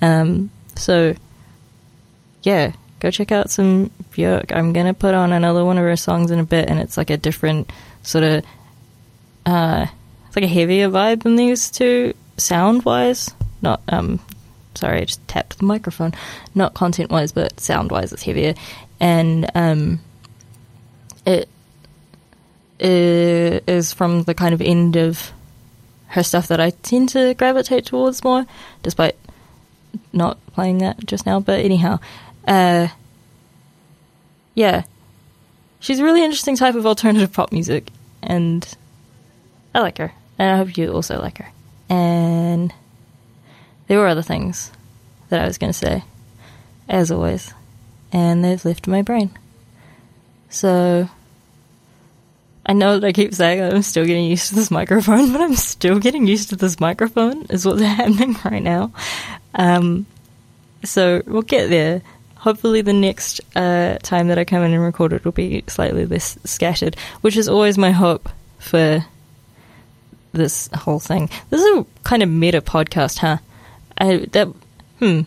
Um, 0.00 0.50
so, 0.76 1.14
yeah, 2.42 2.72
go 3.00 3.10
check 3.10 3.32
out 3.32 3.50
some 3.50 3.90
Björk. 4.12 4.54
I'm 4.54 4.72
gonna 4.72 4.94
put 4.94 5.14
on 5.14 5.32
another 5.32 5.64
one 5.64 5.78
of 5.78 5.84
her 5.84 5.96
songs 5.96 6.30
in 6.30 6.38
a 6.38 6.44
bit, 6.44 6.68
and 6.68 6.78
it's 6.78 6.96
like 6.96 7.10
a 7.10 7.16
different 7.16 7.70
sort 8.02 8.24
of, 8.24 8.44
uh, 9.46 9.86
it's 10.26 10.36
like 10.36 10.44
a 10.44 10.48
heavier 10.48 10.88
vibe 10.88 11.22
than 11.22 11.36
these 11.36 11.70
two, 11.70 12.14
sound 12.36 12.84
wise. 12.84 13.30
Not, 13.60 13.82
um, 13.88 14.20
sorry, 14.78 15.02
I 15.02 15.04
just 15.04 15.26
tapped 15.28 15.58
the 15.58 15.64
microphone. 15.64 16.12
Not 16.54 16.74
content 16.74 17.10
wise, 17.10 17.32
but 17.32 17.60
sound 17.60 17.90
wise, 17.90 18.12
it's 18.12 18.22
heavier. 18.22 18.54
And, 19.00 19.50
um, 19.54 20.00
it 21.26 21.48
i- 22.80 23.60
from 23.92 24.22
the 24.24 24.34
kind 24.34 24.54
of 24.54 24.60
end 24.60 24.96
of 24.96 25.32
her 26.08 26.22
stuff 26.22 26.48
that 26.48 26.60
I 26.60 26.70
tend 26.70 27.10
to 27.10 27.34
gravitate 27.34 27.86
towards 27.86 28.24
more, 28.24 28.46
despite 28.82 29.16
not 30.12 30.38
playing 30.52 30.78
that 30.78 31.04
just 31.04 31.26
now. 31.26 31.40
But 31.40 31.60
anyhow, 31.60 31.98
uh, 32.46 32.88
yeah, 34.54 34.84
she's 35.80 35.98
a 35.98 36.04
really 36.04 36.24
interesting 36.24 36.56
type 36.56 36.74
of 36.74 36.86
alternative 36.86 37.32
pop 37.32 37.52
music, 37.52 37.90
and 38.22 38.66
I 39.74 39.80
like 39.80 39.98
her, 39.98 40.12
and 40.38 40.50
I 40.50 40.56
hope 40.56 40.76
you 40.76 40.92
also 40.92 41.20
like 41.20 41.38
her. 41.38 41.48
And 41.90 42.72
there 43.88 43.98
were 43.98 44.06
other 44.06 44.22
things 44.22 44.70
that 45.30 45.42
I 45.42 45.46
was 45.46 45.58
going 45.58 45.72
to 45.72 45.78
say, 45.78 46.04
as 46.88 47.10
always, 47.10 47.52
and 48.12 48.44
they've 48.44 48.64
left 48.64 48.86
my 48.86 49.02
brain. 49.02 49.30
So 50.50 51.08
I 52.64 52.74
know 52.74 52.98
that 52.98 53.06
I 53.06 53.12
keep 53.12 53.34
saying 53.34 53.60
that 53.60 53.74
I'm 53.74 53.82
still 53.82 54.04
getting 54.04 54.26
used 54.26 54.50
to 54.50 54.54
this 54.54 54.70
microphone, 54.70 55.32
but 55.32 55.40
I'm 55.40 55.56
still 55.56 55.98
getting 55.98 56.26
used 56.26 56.50
to 56.50 56.56
this 56.56 56.78
microphone 56.78 57.46
is 57.46 57.66
what's 57.66 57.80
happening 57.82 58.36
right 58.44 58.62
now. 58.62 58.92
Um, 59.54 60.06
so 60.84 61.22
we'll 61.26 61.42
get 61.42 61.70
there. 61.70 62.02
Hopefully, 62.36 62.82
the 62.82 62.92
next 62.92 63.40
uh, 63.56 63.98
time 64.02 64.28
that 64.28 64.38
I 64.38 64.44
come 64.44 64.62
in 64.62 64.72
and 64.72 64.82
record 64.82 65.12
it 65.12 65.24
will 65.24 65.32
be 65.32 65.64
slightly 65.66 66.06
less 66.06 66.38
scattered, 66.44 66.96
which 67.20 67.36
is 67.36 67.48
always 67.48 67.76
my 67.76 67.90
hope 67.90 68.28
for 68.58 69.04
this 70.32 70.68
whole 70.72 71.00
thing. 71.00 71.30
This 71.50 71.60
is 71.62 71.78
a 71.78 71.86
kind 72.04 72.22
of 72.22 72.28
meta 72.28 72.60
podcast, 72.60 73.18
huh? 73.18 73.38
I, 73.98 74.26
that 74.32 74.48
hmm, 74.98 75.22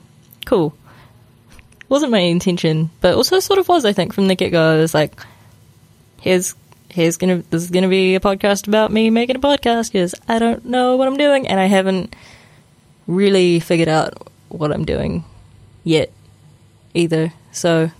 cool 0.46 0.76
wasn't 1.92 2.12
my 2.12 2.20
intention, 2.20 2.90
but 3.02 3.16
also 3.16 3.42
sort 3.42 3.60
of 3.60 3.68
was. 3.68 3.84
I 3.84 3.92
think 3.92 4.14
from 4.14 4.30
the 4.30 4.36
get 4.36 4.52
go, 4.52 4.76
I 4.76 4.78
was 4.78 4.94
like, 4.94 5.20
"Here's, 6.22 6.56
here's 6.90 7.18
gonna, 7.18 7.44
this 7.50 7.64
is 7.64 7.70
gonna 7.70 7.90
be 7.90 8.16
a 8.16 8.22
podcast 8.22 8.70
about 8.70 8.94
me 8.94 9.10
making 9.10 9.36
a 9.36 9.40
podcast 9.40 9.92
because 9.92 10.16
I 10.26 10.40
don't 10.40 10.64
know 10.64 10.96
what 10.96 11.10
I'm 11.10 11.18
doing, 11.18 11.50
and 11.50 11.60
I 11.60 11.66
haven't 11.66 12.16
really 13.08 13.60
figured 13.60 13.90
out 13.90 14.26
what 14.48 14.72
I'm 14.72 14.86
doing 14.86 15.26
yet, 15.84 16.14
either. 16.94 17.34
So, 17.52 17.92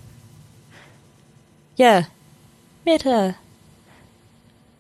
yeah, 1.76 2.06
meta. 2.86 3.36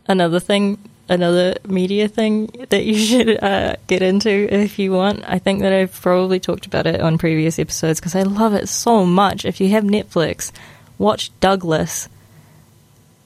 Another 0.07 0.39
thing, 0.39 0.77
another 1.11 1.55
media 1.67 2.07
thing 2.07 2.49
that 2.69 2.83
you 2.85 2.95
should 3.07 3.43
uh, 3.43 3.75
get 3.85 4.01
into 4.01 4.29
if 4.29 4.79
you 4.79 4.91
want. 4.91 5.23
I 5.27 5.37
think 5.37 5.61
that 5.61 5.73
I've 5.73 5.93
probably 6.01 6.39
talked 6.39 6.65
about 6.65 6.87
it 6.87 7.01
on 7.01 7.17
previous 7.17 7.59
episodes 7.59 7.99
because 7.99 8.15
I 8.15 8.23
love 8.23 8.53
it 8.53 8.67
so 8.67 9.05
much. 9.05 9.45
If 9.45 9.61
you 9.61 9.69
have 9.69 9.83
Netflix, 9.83 10.51
watch 10.97 11.31
Douglas. 11.39 12.09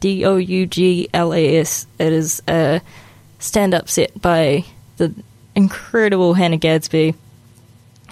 D 0.02 0.26
O 0.26 0.36
U 0.36 0.68
G 0.68 1.10
L 1.14 1.34
A 1.34 1.58
S. 1.58 1.88
It 1.98 2.14
is 2.14 2.44
a 2.48 2.82
stand 3.40 3.74
up 3.74 3.90
set 3.90 4.22
by 4.22 4.66
the 4.98 5.14
incredible 5.56 6.34
Hannah 6.34 6.58
Gadsby, 6.58 7.16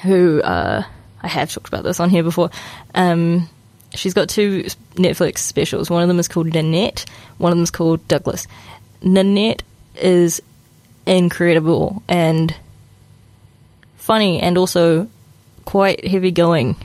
who 0.02 0.42
uh, 0.42 0.84
I 1.22 1.28
have 1.28 1.52
talked 1.52 1.68
about 1.68 1.84
this 1.84 2.00
on 2.00 2.10
here 2.10 2.24
before. 2.24 2.50
Um, 2.96 3.50
she's 3.94 4.14
got 4.14 4.30
two 4.30 4.64
Netflix 4.96 5.40
specials. 5.40 5.90
One 5.90 6.02
of 6.02 6.08
them 6.08 6.20
is 6.20 6.28
called 6.28 6.48
Nanette, 6.48 7.06
one 7.38 7.52
of 7.52 7.58
them 7.58 7.64
is 7.64 7.72
called 7.72 8.08
Douglas. 8.08 8.48
Nanette 9.04 9.64
is 9.96 10.42
incredible 11.06 12.02
and 12.08 12.56
funny 13.98 14.42
and 14.42 14.58
also 14.58 15.08
quite 15.66 16.06
heavy 16.08 16.32
going. 16.32 16.76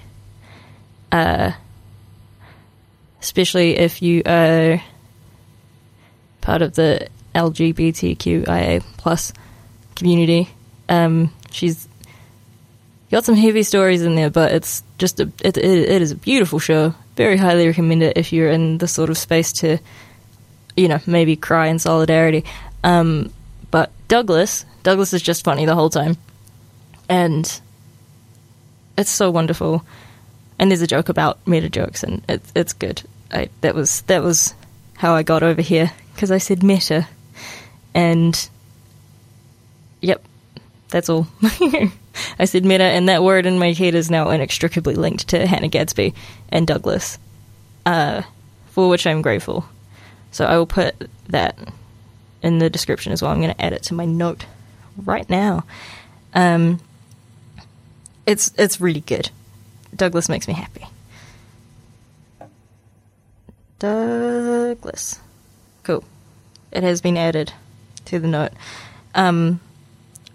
Uh, 1.11 1.53
especially 3.21 3.77
if 3.79 4.03
you 4.03 4.23
are 4.27 4.83
part 6.41 6.63
of 6.63 6.75
the 6.75 7.09
LGBTQIA 7.35 8.83
plus 8.97 9.33
community. 9.95 10.49
Um, 10.89 11.33
she's 11.51 11.89
got 13.11 13.25
some 13.25 13.35
heavy 13.35 13.63
stories 13.63 14.03
in 14.03 14.15
there, 14.15 14.31
but 14.31 14.53
it's 14.53 14.83
just 14.99 15.21
a 15.21 15.31
it, 15.43 15.57
it, 15.57 15.65
it 15.65 16.03
is 16.03 16.11
a 16.13 16.17
beautiful 16.17 16.59
show. 16.59 16.95
Very 17.17 17.37
highly 17.37 17.67
recommend 17.67 18.03
it 18.03 18.17
if 18.17 18.33
you're 18.33 18.51
in 18.51 18.79
the 18.79 18.89
sort 18.89 19.11
of 19.11 19.19
space 19.19 19.53
to, 19.55 19.79
you 20.79 20.89
know, 20.89 21.01
maybe 21.07 21.37
cry 21.37 21.67
in 21.67 21.79
solidarity. 21.79 22.45
Um, 22.85 23.33
but 23.71 23.91
Douglas, 24.07 24.65
Douglas 24.85 25.13
is 25.13 25.21
just 25.21 25.45
funny 25.45 25.67
the 25.67 25.75
whole 25.75 25.91
time, 25.91 26.17
and 27.09 27.61
it's 28.97 29.11
so 29.11 29.31
wonderful. 29.31 29.85
And 30.59 30.71
there's 30.71 30.83
a 30.83 30.87
joke 30.87 31.09
about 31.09 31.47
meta 31.47 31.69
jokes, 31.69 32.03
and 32.03 32.23
it's 32.29 32.53
it's 32.55 32.73
good. 32.73 33.03
I, 33.31 33.51
that 33.61 33.75
was 33.75 34.03
that 34.03 34.23
was 34.23 34.55
how 34.97 35.15
I 35.15 35.23
got 35.23 35.43
over 35.43 35.61
here 35.61 35.93
because 36.15 36.31
I 36.31 36.39
said 36.39 36.63
meta, 36.63 37.07
and 37.93 38.49
yep, 40.01 40.25
that's 40.89 41.09
all. 41.09 41.27
I 42.39 42.45
said 42.45 42.65
meta, 42.65 42.85
and 42.85 43.09
that 43.09 43.23
word 43.23 43.47
in 43.47 43.59
my 43.59 43.73
head 43.73 43.95
is 43.95 44.11
now 44.11 44.31
inextricably 44.31 44.95
linked 44.95 45.29
to 45.29 45.47
Hannah 45.47 45.69
Gadsby 45.69 46.15
and 46.51 46.67
Douglas, 46.67 47.19
uh, 47.85 48.23
for 48.71 48.89
which 48.89 49.07
I'm 49.07 49.23
grateful. 49.23 49.67
So 50.39 50.45
I 50.45 50.57
will 50.57 50.67
put 50.67 50.95
that 51.31 51.59
in 52.43 52.61
the 52.61 52.71
description 52.71 53.13
as 53.13 53.21
well. 53.21 53.33
I'm 53.33 53.41
going 53.41 53.53
to 53.53 53.61
add 53.61 53.73
it 53.73 53.83
to 53.85 53.95
my 53.95 54.05
note 54.05 54.47
right 54.97 55.29
now. 55.29 55.65
Um, 56.33 56.79
it's 58.25 58.53
it's 58.57 58.81
really 58.81 59.01
good. 59.01 59.31
Douglas 59.97 60.29
makes 60.29 60.47
me 60.47 60.55
happy. 60.55 60.87
Douglas, 63.81 65.19
cool. 65.83 66.05
It 66.71 66.85
has 66.85 67.01
been 67.01 67.17
added 67.17 67.53
to 68.05 68.21
the 68.21 68.29
note. 68.29 68.53
Um, 69.17 69.59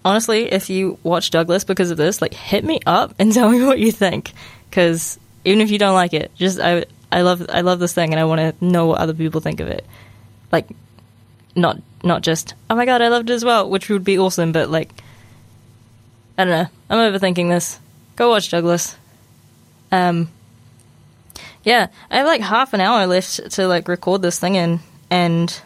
honestly, 0.03 0.51
if 0.51 0.69
you 0.69 0.99
watch 1.03 1.31
Douglas 1.31 1.63
because 1.63 1.91
of 1.91 1.97
this, 1.97 2.21
like 2.21 2.33
hit 2.33 2.65
me 2.65 2.81
up 2.85 3.15
and 3.19 3.31
tell 3.33 3.49
me 3.49 3.63
what 3.63 3.79
you 3.79 3.93
think. 3.93 4.33
Because 4.69 5.17
even 5.45 5.61
if 5.61 5.71
you 5.71 5.77
don't 5.77 5.95
like 5.95 6.11
it, 6.13 6.29
just 6.35 6.59
I 6.59 6.83
I 7.13 7.21
love 7.21 7.45
I 7.49 7.61
love 7.61 7.79
this 7.79 7.93
thing 7.93 8.11
and 8.11 8.19
I 8.19 8.25
want 8.25 8.39
to 8.39 8.65
know 8.65 8.87
what 8.87 8.99
other 8.99 9.13
people 9.13 9.39
think 9.39 9.59
of 9.59 9.67
it. 9.67 9.85
Like, 10.51 10.67
not 11.55 11.79
not 12.03 12.23
just 12.23 12.55
oh 12.69 12.75
my 12.75 12.85
god 12.85 13.01
I 13.01 13.09
loved 13.09 13.29
it 13.29 13.33
as 13.33 13.45
well, 13.45 13.69
which 13.69 13.87
would 13.89 14.03
be 14.03 14.17
awesome, 14.17 14.51
but 14.51 14.69
like 14.69 14.91
I 16.37 16.45
don't 16.45 16.51
know. 16.51 16.67
I'm 16.89 17.13
overthinking 17.13 17.49
this. 17.49 17.79
Go 18.15 18.29
watch 18.29 18.49
Douglas. 18.49 18.95
Um. 19.91 20.29
Yeah, 21.63 21.87
I 22.09 22.17
have 22.17 22.25
like 22.25 22.41
half 22.41 22.73
an 22.73 22.81
hour 22.81 23.05
left 23.05 23.51
to 23.51 23.67
like 23.67 23.87
record 23.87 24.21
this 24.23 24.39
thing 24.39 24.55
in, 24.55 24.79
and 25.11 25.61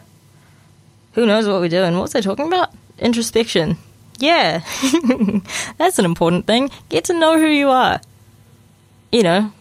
who 1.14 1.26
knows 1.26 1.48
what 1.48 1.60
we're 1.60 1.68
doing. 1.68 1.94
What 1.94 2.02
was 2.02 2.14
I 2.14 2.20
talking 2.20 2.46
about? 2.46 2.70
Introspection. 2.98 3.78
Yeah, 4.18 4.62
that's 5.78 5.98
an 5.98 6.04
important 6.04 6.46
thing. 6.46 6.70
Get 6.90 7.04
to 7.04 7.18
know 7.18 7.38
who 7.38 7.46
you 7.46 7.70
are. 7.70 8.00
You 9.10 9.22
know, 9.22 9.52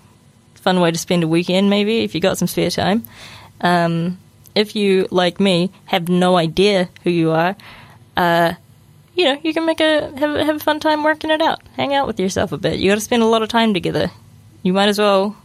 fun 0.67 0.81
way 0.81 0.91
to 0.91 0.97
spend 0.97 1.23
a 1.23 1.27
weekend, 1.29 1.69
maybe 1.69 2.03
if 2.03 2.13
you 2.13 2.19
got 2.19 2.37
some 2.37 2.47
spare 2.47 2.69
time. 2.69 3.01
Um, 3.61 4.17
if 4.53 4.75
you, 4.75 5.07
like 5.11 5.39
me, 5.39 5.71
have 5.85 6.09
no 6.09 6.35
idea 6.35 6.89
who 7.03 7.09
you 7.09 7.31
are, 7.31 7.55
uh, 8.17 8.53
you 9.15 9.23
know, 9.23 9.39
you 9.41 9.53
can 9.53 9.65
make 9.65 9.79
a 9.79 10.11
have, 10.17 10.45
have 10.45 10.55
a 10.57 10.59
fun 10.59 10.81
time 10.81 11.03
working 11.03 11.31
it 11.31 11.41
out. 11.41 11.61
Hang 11.77 11.93
out 11.93 12.05
with 12.05 12.19
yourself 12.19 12.51
a 12.51 12.57
bit. 12.57 12.79
You 12.79 12.91
got 12.91 12.95
to 12.95 13.01
spend 13.01 13.23
a 13.23 13.25
lot 13.25 13.43
of 13.43 13.49
time 13.49 13.73
together. 13.73 14.11
You 14.61 14.73
might 14.73 14.89
as 14.89 14.99
well 14.99 15.37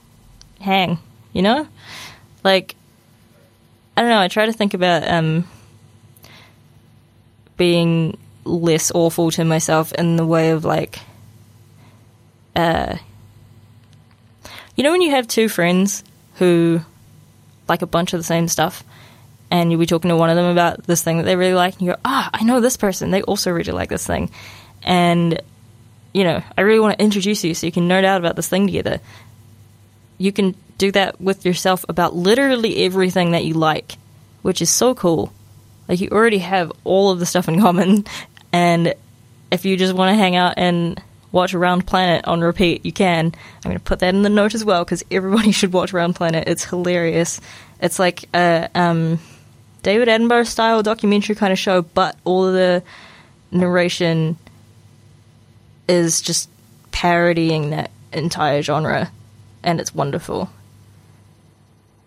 hang. 0.61 0.99
You 1.33 1.43
know, 1.43 1.69
like 2.43 2.75
I 3.97 4.03
don't 4.03 4.11
know. 4.11 4.21
I 4.21 4.29
try 4.29 4.47
to 4.47 4.53
think 4.53 4.75
about 4.75 5.07
um, 5.07 5.47
being 7.57 8.19
less 8.45 8.91
awful 8.93 9.31
to 9.31 9.45
myself 9.45 9.93
in 9.93 10.17
the 10.17 10.27
way 10.27 10.51
of 10.51 10.65
like, 10.65 10.99
uh, 12.57 12.97
you 14.77 14.85
know, 14.85 14.93
when 14.93 15.03
you 15.03 15.11
have 15.11 15.29
two 15.29 15.49
friends 15.49 16.03
who 16.37 16.81
like 17.69 17.83
a 17.83 17.87
bunch 17.87 18.13
of 18.13 18.21
the 18.21 18.25
same 18.25 18.49
stuff, 18.49 18.85
and 19.51 19.71
you'll 19.71 19.81
be 19.81 19.87
talking 19.87 20.09
to 20.09 20.17
one 20.17 20.31
of 20.31 20.37
them 20.37 20.47
about 20.47 20.85
this 20.85 21.03
thing 21.03 21.19
that 21.19 21.25
they 21.25 21.37
really 21.37 21.55
like, 21.55 21.75
and 21.75 21.83
you 21.83 21.93
go, 21.93 21.99
ah, 22.05 22.31
I 22.33 22.43
know 22.43 22.61
this 22.61 22.77
person. 22.77 23.11
They 23.11 23.23
also 23.23 23.51
really 23.51 23.73
like 23.73 23.91
this 23.91 24.07
thing, 24.07 24.31
and 24.83 25.41
you 26.13 26.25
know, 26.25 26.43
I 26.57 26.61
really 26.63 26.81
want 26.81 26.99
to 26.99 27.05
introduce 27.05 27.45
you 27.45 27.55
so 27.55 27.67
you 27.67 27.73
can 27.73 27.89
nerd 27.89 28.05
out 28.05 28.21
about 28.21 28.37
this 28.37 28.49
thing 28.49 28.67
together. 28.67 29.01
You 30.19 30.33
can 30.33 30.55
do 30.79 30.93
that 30.93 31.21
with 31.21 31.47
yourself 31.47 31.85
about 31.89 32.15
literally 32.15 32.85
everything 32.85 33.33
that 33.33 33.45
you 33.45 33.55
like, 33.55 33.97
which 34.43 34.61
is 34.61 34.71
so 34.71 34.95
cool. 34.95 35.33
Like 35.89 36.01
you 36.01 36.09
already 36.11 36.39
have 36.39 36.73
all 36.85 37.11
of 37.11 37.19
the 37.19 37.27
stuff 37.27 37.49
in 37.49 37.61
common, 37.61 38.05
and 38.53 38.95
if 39.51 39.65
you 39.65 39.77
just 39.77 39.95
want 39.95 40.11
to 40.11 40.17
hang 40.17 40.35
out 40.35 40.55
and 40.57 41.01
watch 41.33 41.55
Round 41.55 41.85
Planet 41.87 42.27
on 42.27 42.43
repeat, 42.43 42.85
you 42.85 42.93
can. 42.93 43.27
I'm 43.27 43.63
going 43.63 43.77
to 43.77 43.83
put 43.83 43.99
that 44.01 44.15
in 44.15 44.23
the 44.23 44.29
note 44.29 44.55
as 44.55 44.65
well 44.65 44.85
because 44.85 45.05
everybody 45.11 45.51
should 45.53 45.73
watch 45.73 45.93
Round 45.93 46.15
Planet. 46.15 46.47
It's 46.47 46.65
hilarious. 46.65 47.41
It's 47.81 47.99
like 47.99 48.29
a 48.35 48.69
um, 48.75 49.19
David 49.83 50.09
Attenborough 50.09 50.47
style 50.47 50.83
documentary 50.83 51.35
kind 51.35 51.53
of 51.53 51.59
show, 51.59 51.83
but 51.83 52.17
all 52.25 52.47
of 52.47 52.53
the 52.53 52.83
narration 53.51 54.37
is 55.89 56.21
just 56.21 56.49
parodying 56.93 57.71
that 57.71 57.91
entire 58.13 58.63
genre, 58.63 59.11
and 59.63 59.81
it's 59.81 59.95
wonderful. 59.95 60.51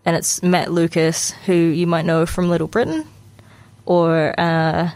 And 0.06 0.16
it's 0.16 0.42
Matt 0.44 0.72
Lucas, 0.72 1.32
who 1.46 1.54
you 1.54 1.88
might 1.88 2.06
know 2.06 2.26
from 2.26 2.50
Little 2.50 2.68
Britain, 2.68 3.06
or 3.86 4.40
uh, 4.40 4.92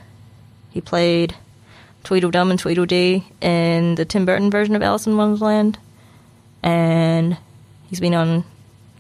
he 0.69 0.81
played 0.81 1.35
Tweedledum 2.09 2.49
and 2.49 2.59
Tweedledee 2.59 3.23
in 3.39 3.93
the 3.93 4.03
Tim 4.03 4.25
Burton 4.25 4.49
version 4.49 4.75
of 4.75 4.81
Alice 4.81 5.05
in 5.05 5.15
Wonderland, 5.15 5.77
and 6.63 7.37
he's 7.87 7.99
been 7.99 8.15
on 8.15 8.43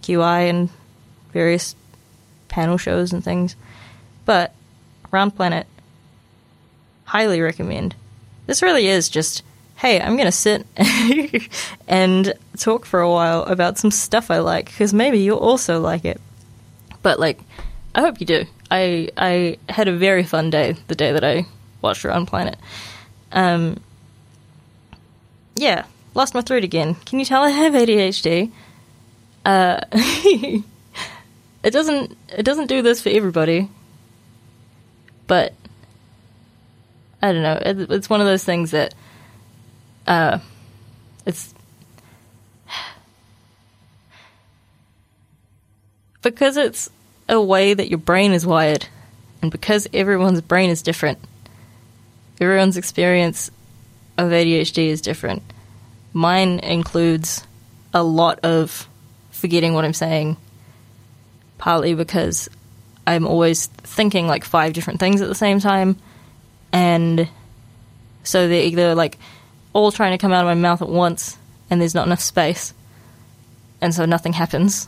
QI 0.03 0.47
and 0.47 0.69
various 1.33 1.75
panel 2.49 2.77
shows 2.77 3.11
and 3.11 3.23
things. 3.23 3.55
But 4.25 4.53
Round 5.09 5.35
Planet, 5.35 5.65
highly 7.05 7.41
recommend. 7.41 7.95
This 8.45 8.61
really 8.61 8.85
is 8.85 9.09
just, 9.09 9.41
hey, 9.77 9.99
I'm 9.99 10.15
gonna 10.15 10.31
sit 10.31 10.67
and 11.87 12.31
talk 12.59 12.85
for 12.85 12.99
a 12.99 13.09
while 13.09 13.41
about 13.41 13.79
some 13.79 13.89
stuff 13.89 14.29
I 14.29 14.37
like 14.37 14.65
because 14.65 14.93
maybe 14.93 15.17
you'll 15.17 15.39
also 15.39 15.79
like 15.79 16.05
it. 16.05 16.21
But 17.01 17.19
like, 17.19 17.39
I 17.95 18.01
hope 18.01 18.19
you 18.19 18.27
do. 18.27 18.45
I 18.69 19.09
I 19.17 19.57
had 19.67 19.87
a 19.87 19.97
very 19.97 20.25
fun 20.25 20.51
day 20.51 20.75
the 20.87 20.95
day 20.95 21.11
that 21.11 21.23
I 21.23 21.47
watched 21.81 22.03
Round 22.03 22.27
Planet. 22.27 22.59
Um, 23.31 23.81
yeah, 25.55 25.85
lost 26.15 26.33
my 26.33 26.41
throat 26.41 26.63
again. 26.63 26.95
Can 26.95 27.19
you 27.19 27.25
tell 27.25 27.43
I 27.43 27.49
have 27.49 27.73
ADHD? 27.73 28.51
Uh, 29.45 29.81
it 29.91 30.63
doesn't 31.63 32.17
it 32.29 32.43
doesn't 32.43 32.67
do 32.67 32.81
this 32.81 33.01
for 33.01 33.09
everybody, 33.09 33.69
but 35.27 35.53
I 37.21 37.31
don't 37.33 37.43
know. 37.43 37.59
It, 37.61 37.91
it's 37.91 38.09
one 38.09 38.21
of 38.21 38.27
those 38.27 38.43
things 38.43 38.71
that 38.71 38.93
uh, 40.07 40.39
it's 41.25 41.53
because 46.21 46.57
it's 46.57 46.89
a 47.27 47.41
way 47.41 47.73
that 47.73 47.89
your 47.89 47.99
brain 47.99 48.31
is 48.33 48.45
wired, 48.45 48.87
and 49.41 49.51
because 49.51 49.87
everyone's 49.93 50.41
brain 50.41 50.69
is 50.69 50.81
different, 50.81 51.19
everyone's 52.39 52.77
experience 52.77 53.51
of 54.17 54.31
ADHD 54.31 54.87
is 54.87 55.01
different. 55.01 55.43
Mine 56.13 56.59
includes 56.59 57.45
a 57.93 58.03
lot 58.03 58.39
of 58.39 58.87
forgetting 59.31 59.73
what 59.73 59.85
I'm 59.85 59.93
saying, 59.93 60.37
partly 61.57 61.93
because 61.93 62.49
I'm 63.07 63.25
always 63.25 63.67
thinking 63.67 64.27
like 64.27 64.43
five 64.43 64.73
different 64.73 64.99
things 64.99 65.21
at 65.21 65.27
the 65.27 65.35
same 65.35 65.59
time, 65.59 65.97
and 66.71 67.27
so 68.23 68.47
they're 68.47 68.65
either 68.65 68.95
like 68.95 69.17
all 69.73 69.91
trying 69.91 70.11
to 70.11 70.17
come 70.17 70.31
out 70.31 70.45
of 70.45 70.47
my 70.47 70.55
mouth 70.55 70.81
at 70.81 70.89
once, 70.89 71.37
and 71.69 71.79
there's 71.79 71.95
not 71.95 72.07
enough 72.07 72.21
space, 72.21 72.73
and 73.81 73.93
so 73.93 74.05
nothing 74.05 74.33
happens. 74.33 74.87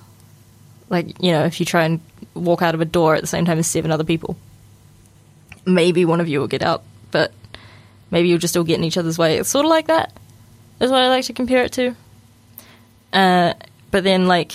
Like, 0.89 1.21
you 1.23 1.31
know, 1.31 1.45
if 1.45 1.59
you 1.59 1.65
try 1.65 1.85
and 1.85 2.01
walk 2.33 2.61
out 2.61 2.75
of 2.75 2.81
a 2.81 2.85
door 2.85 3.15
at 3.15 3.21
the 3.21 3.27
same 3.27 3.45
time 3.45 3.59
as 3.59 3.67
seven 3.67 3.91
other 3.91 4.03
people, 4.03 4.35
maybe 5.65 6.03
one 6.05 6.19
of 6.19 6.27
you 6.27 6.39
will 6.39 6.47
get 6.47 6.61
out, 6.61 6.83
but 7.11 7.31
maybe 8.12 8.30
you'll 8.30 8.38
just 8.38 8.56
all 8.56 8.63
get 8.63 8.78
in 8.78 8.84
each 8.84 8.97
other's 8.97 9.17
way. 9.17 9.38
It's 9.38 9.50
sort 9.50 9.65
of 9.65 9.69
like 9.69 9.88
that, 9.88 10.13
is 10.80 10.91
what 10.91 11.02
I 11.02 11.10
like 11.10 11.26
to 11.26 11.34
compare 11.34 11.63
it 11.63 11.71
to. 11.74 11.95
Uh, 13.13 13.54
but 13.89 14.04
then, 14.04 14.28
like, 14.28 14.54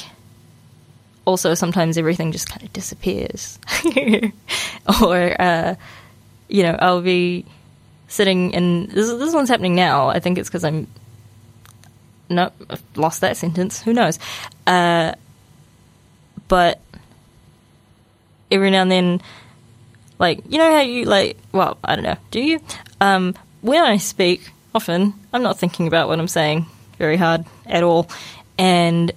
also 1.24 1.54
sometimes 1.54 1.98
everything 1.98 2.32
just 2.32 2.48
kind 2.48 2.62
of 2.62 2.72
disappears. 2.72 3.58
or, 5.02 5.40
uh, 5.40 5.74
you 6.48 6.62
know, 6.62 6.76
I'll 6.80 7.02
be 7.02 7.44
sitting 8.08 8.54
and 8.54 8.88
this, 8.90 9.08
this 9.08 9.34
one's 9.34 9.48
happening 9.48 9.74
now. 9.74 10.08
I 10.08 10.20
think 10.20 10.38
it's 10.38 10.48
because 10.48 10.64
I'm. 10.64 10.86
No, 12.28 12.50
I've 12.68 12.82
lost 12.96 13.20
that 13.20 13.36
sentence. 13.36 13.80
Who 13.82 13.92
knows? 13.92 14.18
Uh, 14.66 15.14
but 16.48 16.80
every 18.50 18.70
now 18.70 18.82
and 18.82 18.90
then, 18.90 19.22
like, 20.18 20.40
you 20.48 20.58
know 20.58 20.72
how 20.72 20.80
you, 20.80 21.04
like, 21.04 21.36
well, 21.52 21.78
I 21.84 21.94
don't 21.94 22.04
know, 22.04 22.16
do 22.30 22.40
you? 22.40 22.60
Um, 23.00 23.34
when 23.66 23.82
I 23.82 23.96
speak, 23.96 24.50
often, 24.74 25.12
I'm 25.32 25.42
not 25.42 25.58
thinking 25.58 25.86
about 25.86 26.08
what 26.08 26.18
I'm 26.18 26.28
saying 26.28 26.66
very 26.98 27.16
hard 27.16 27.44
at 27.66 27.82
all. 27.82 28.08
And 28.58 29.12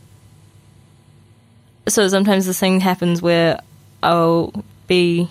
so 1.88 2.08
sometimes 2.08 2.46
this 2.46 2.60
thing 2.60 2.80
happens 2.80 3.22
where 3.22 3.62
I'll 4.02 4.52
be 4.88 5.30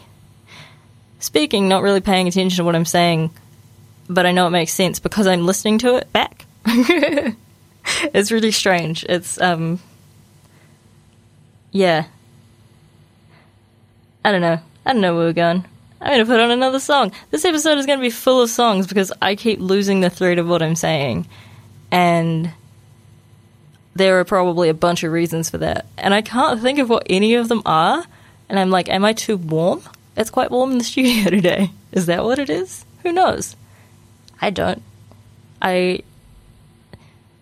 speaking, 1.18 1.68
not 1.68 1.82
really 1.82 2.00
paying 2.00 2.28
attention 2.28 2.58
to 2.58 2.64
what 2.64 2.76
I'm 2.76 2.84
saying, 2.84 3.30
but 4.08 4.24
I 4.24 4.32
know 4.32 4.46
it 4.46 4.50
makes 4.50 4.72
sense 4.72 4.98
because 4.98 5.26
I'm 5.26 5.44
listening 5.46 5.78
to 5.78 5.96
it 5.96 6.12
back. 6.12 6.46
it's 6.66 8.30
really 8.30 8.52
strange. 8.52 9.04
It's 9.08 9.40
um 9.40 9.80
yeah. 11.72 12.06
I 14.24 14.32
don't 14.32 14.40
know. 14.40 14.60
I 14.86 14.92
don't 14.92 15.02
know 15.02 15.16
where 15.16 15.26
we're 15.26 15.32
going. 15.32 15.64
I'm 16.00 16.08
going 16.08 16.20
to 16.20 16.26
put 16.26 16.40
on 16.40 16.50
another 16.50 16.78
song. 16.78 17.12
This 17.30 17.44
episode 17.44 17.78
is 17.78 17.86
going 17.86 17.98
to 17.98 18.02
be 18.02 18.10
full 18.10 18.40
of 18.40 18.50
songs 18.50 18.86
because 18.86 19.12
I 19.20 19.34
keep 19.34 19.58
losing 19.58 20.00
the 20.00 20.10
thread 20.10 20.38
of 20.38 20.48
what 20.48 20.62
I'm 20.62 20.76
saying. 20.76 21.26
And 21.90 22.52
there 23.96 24.20
are 24.20 24.24
probably 24.24 24.68
a 24.68 24.74
bunch 24.74 25.02
of 25.02 25.12
reasons 25.12 25.50
for 25.50 25.58
that. 25.58 25.86
And 25.96 26.14
I 26.14 26.22
can't 26.22 26.60
think 26.60 26.78
of 26.78 26.88
what 26.88 27.06
any 27.10 27.34
of 27.34 27.48
them 27.48 27.62
are. 27.66 28.04
And 28.48 28.58
I'm 28.58 28.70
like, 28.70 28.88
am 28.88 29.04
I 29.04 29.12
too 29.12 29.36
warm? 29.36 29.82
It's 30.16 30.30
quite 30.30 30.50
warm 30.50 30.72
in 30.72 30.78
the 30.78 30.84
studio 30.92 31.30
today. 31.30 31.70
Is 31.92 32.06
that 32.06 32.24
what 32.24 32.38
it 32.38 32.48
is? 32.48 32.84
Who 33.02 33.12
knows? 33.12 33.56
I 34.40 34.50
don't. 34.50 34.82
I. 35.60 36.00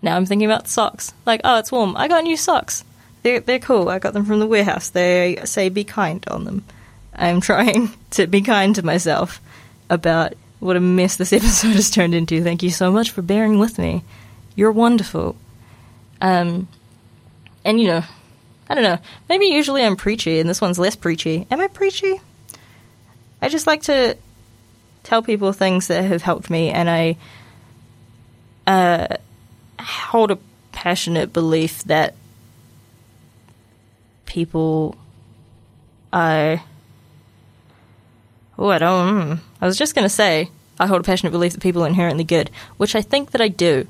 Now 0.01 0.17
I'm 0.17 0.25
thinking 0.25 0.47
about 0.47 0.69
socks. 0.69 1.13
Like, 1.27 1.43
oh, 1.45 1.59
it's 1.59 1.73
warm. 1.73 1.97
I 1.97 2.09
got 2.09 2.25
new 2.25 2.37
socks. 2.37 2.85
They're, 3.23 3.41
they're 3.41 3.59
cool. 3.59 3.89
I 3.89 3.99
got 3.99 4.15
them 4.15 4.25
from 4.25 4.39
the 4.39 4.47
warehouse. 4.47 4.91
They 4.91 5.41
say 5.45 5.69
be 5.69 5.85
kind 5.85 6.25
on 6.29 6.45
them. 6.45 6.65
I'm 7.17 7.41
trying 7.41 7.91
to 8.11 8.27
be 8.27 8.43
kind 8.43 8.75
to 8.77 8.85
myself 8.85 9.41
about 9.89 10.35
what 10.61 10.77
a 10.77 10.81
mess 10.81 11.17
this 11.17 11.33
episode 11.33 11.75
has 11.75 11.91
turned 11.91 12.15
into. 12.15 12.43
Thank 12.43 12.63
you 12.63 12.71
so 12.71 12.93
much 12.93 13.11
for 13.11 13.23
bearing 13.23 13.59
with 13.59 13.79
me. 13.79 14.05
You're 14.55 14.73
wonderful. 14.73 15.37
Um, 16.21 16.69
and 17.65 17.81
you 17.81 17.89
know, 17.89 18.03
I 18.69 18.75
don't 18.75 18.85
know. 18.85 18.99
Maybe 19.29 19.47
usually 19.47 19.83
I'm 19.83 19.97
preachy, 19.97 20.41
and 20.41 20.49
this 20.49 20.61
one's 20.61 20.79
less 20.79 20.97
preachy. 20.97 21.47
Am 21.51 21.61
I 21.61 21.69
preachy? 21.69 22.21
I 23.41 23.49
just 23.49 23.67
like 23.67 23.83
to 23.83 24.17
tell 25.03 25.23
people 25.23 25.53
things 25.53 25.89
that 25.89 26.05
have 26.05 26.23
helped 26.23 26.51
me, 26.51 26.71
and 26.71 26.91
I 26.91 27.17
uh, 28.67 29.17
hold 29.81 30.31
a 30.33 30.39
passionate 30.73 31.33
belief 31.33 31.85
that 31.85 32.15
people 34.27 34.97
are. 36.13 36.63
Oh, 38.59 38.69
I 38.69 38.79
don't. 38.79 39.09
Mm. 39.09 39.39
I 39.61 39.67
was 39.67 39.77
just 39.77 39.95
going 39.95 40.05
to 40.05 40.11
say 40.11 40.51
I 40.79 40.87
hold 40.87 41.01
a 41.01 41.05
passionate 41.05 41.31
belief 41.31 41.53
that 41.53 41.63
people 41.63 41.85
are 41.85 41.89
inherently 41.89 42.25
good, 42.25 42.51
which 42.77 42.95
I 42.95 43.03
think 43.03 43.31
that 43.33 43.41
I 43.41 43.49
do. 43.49 43.87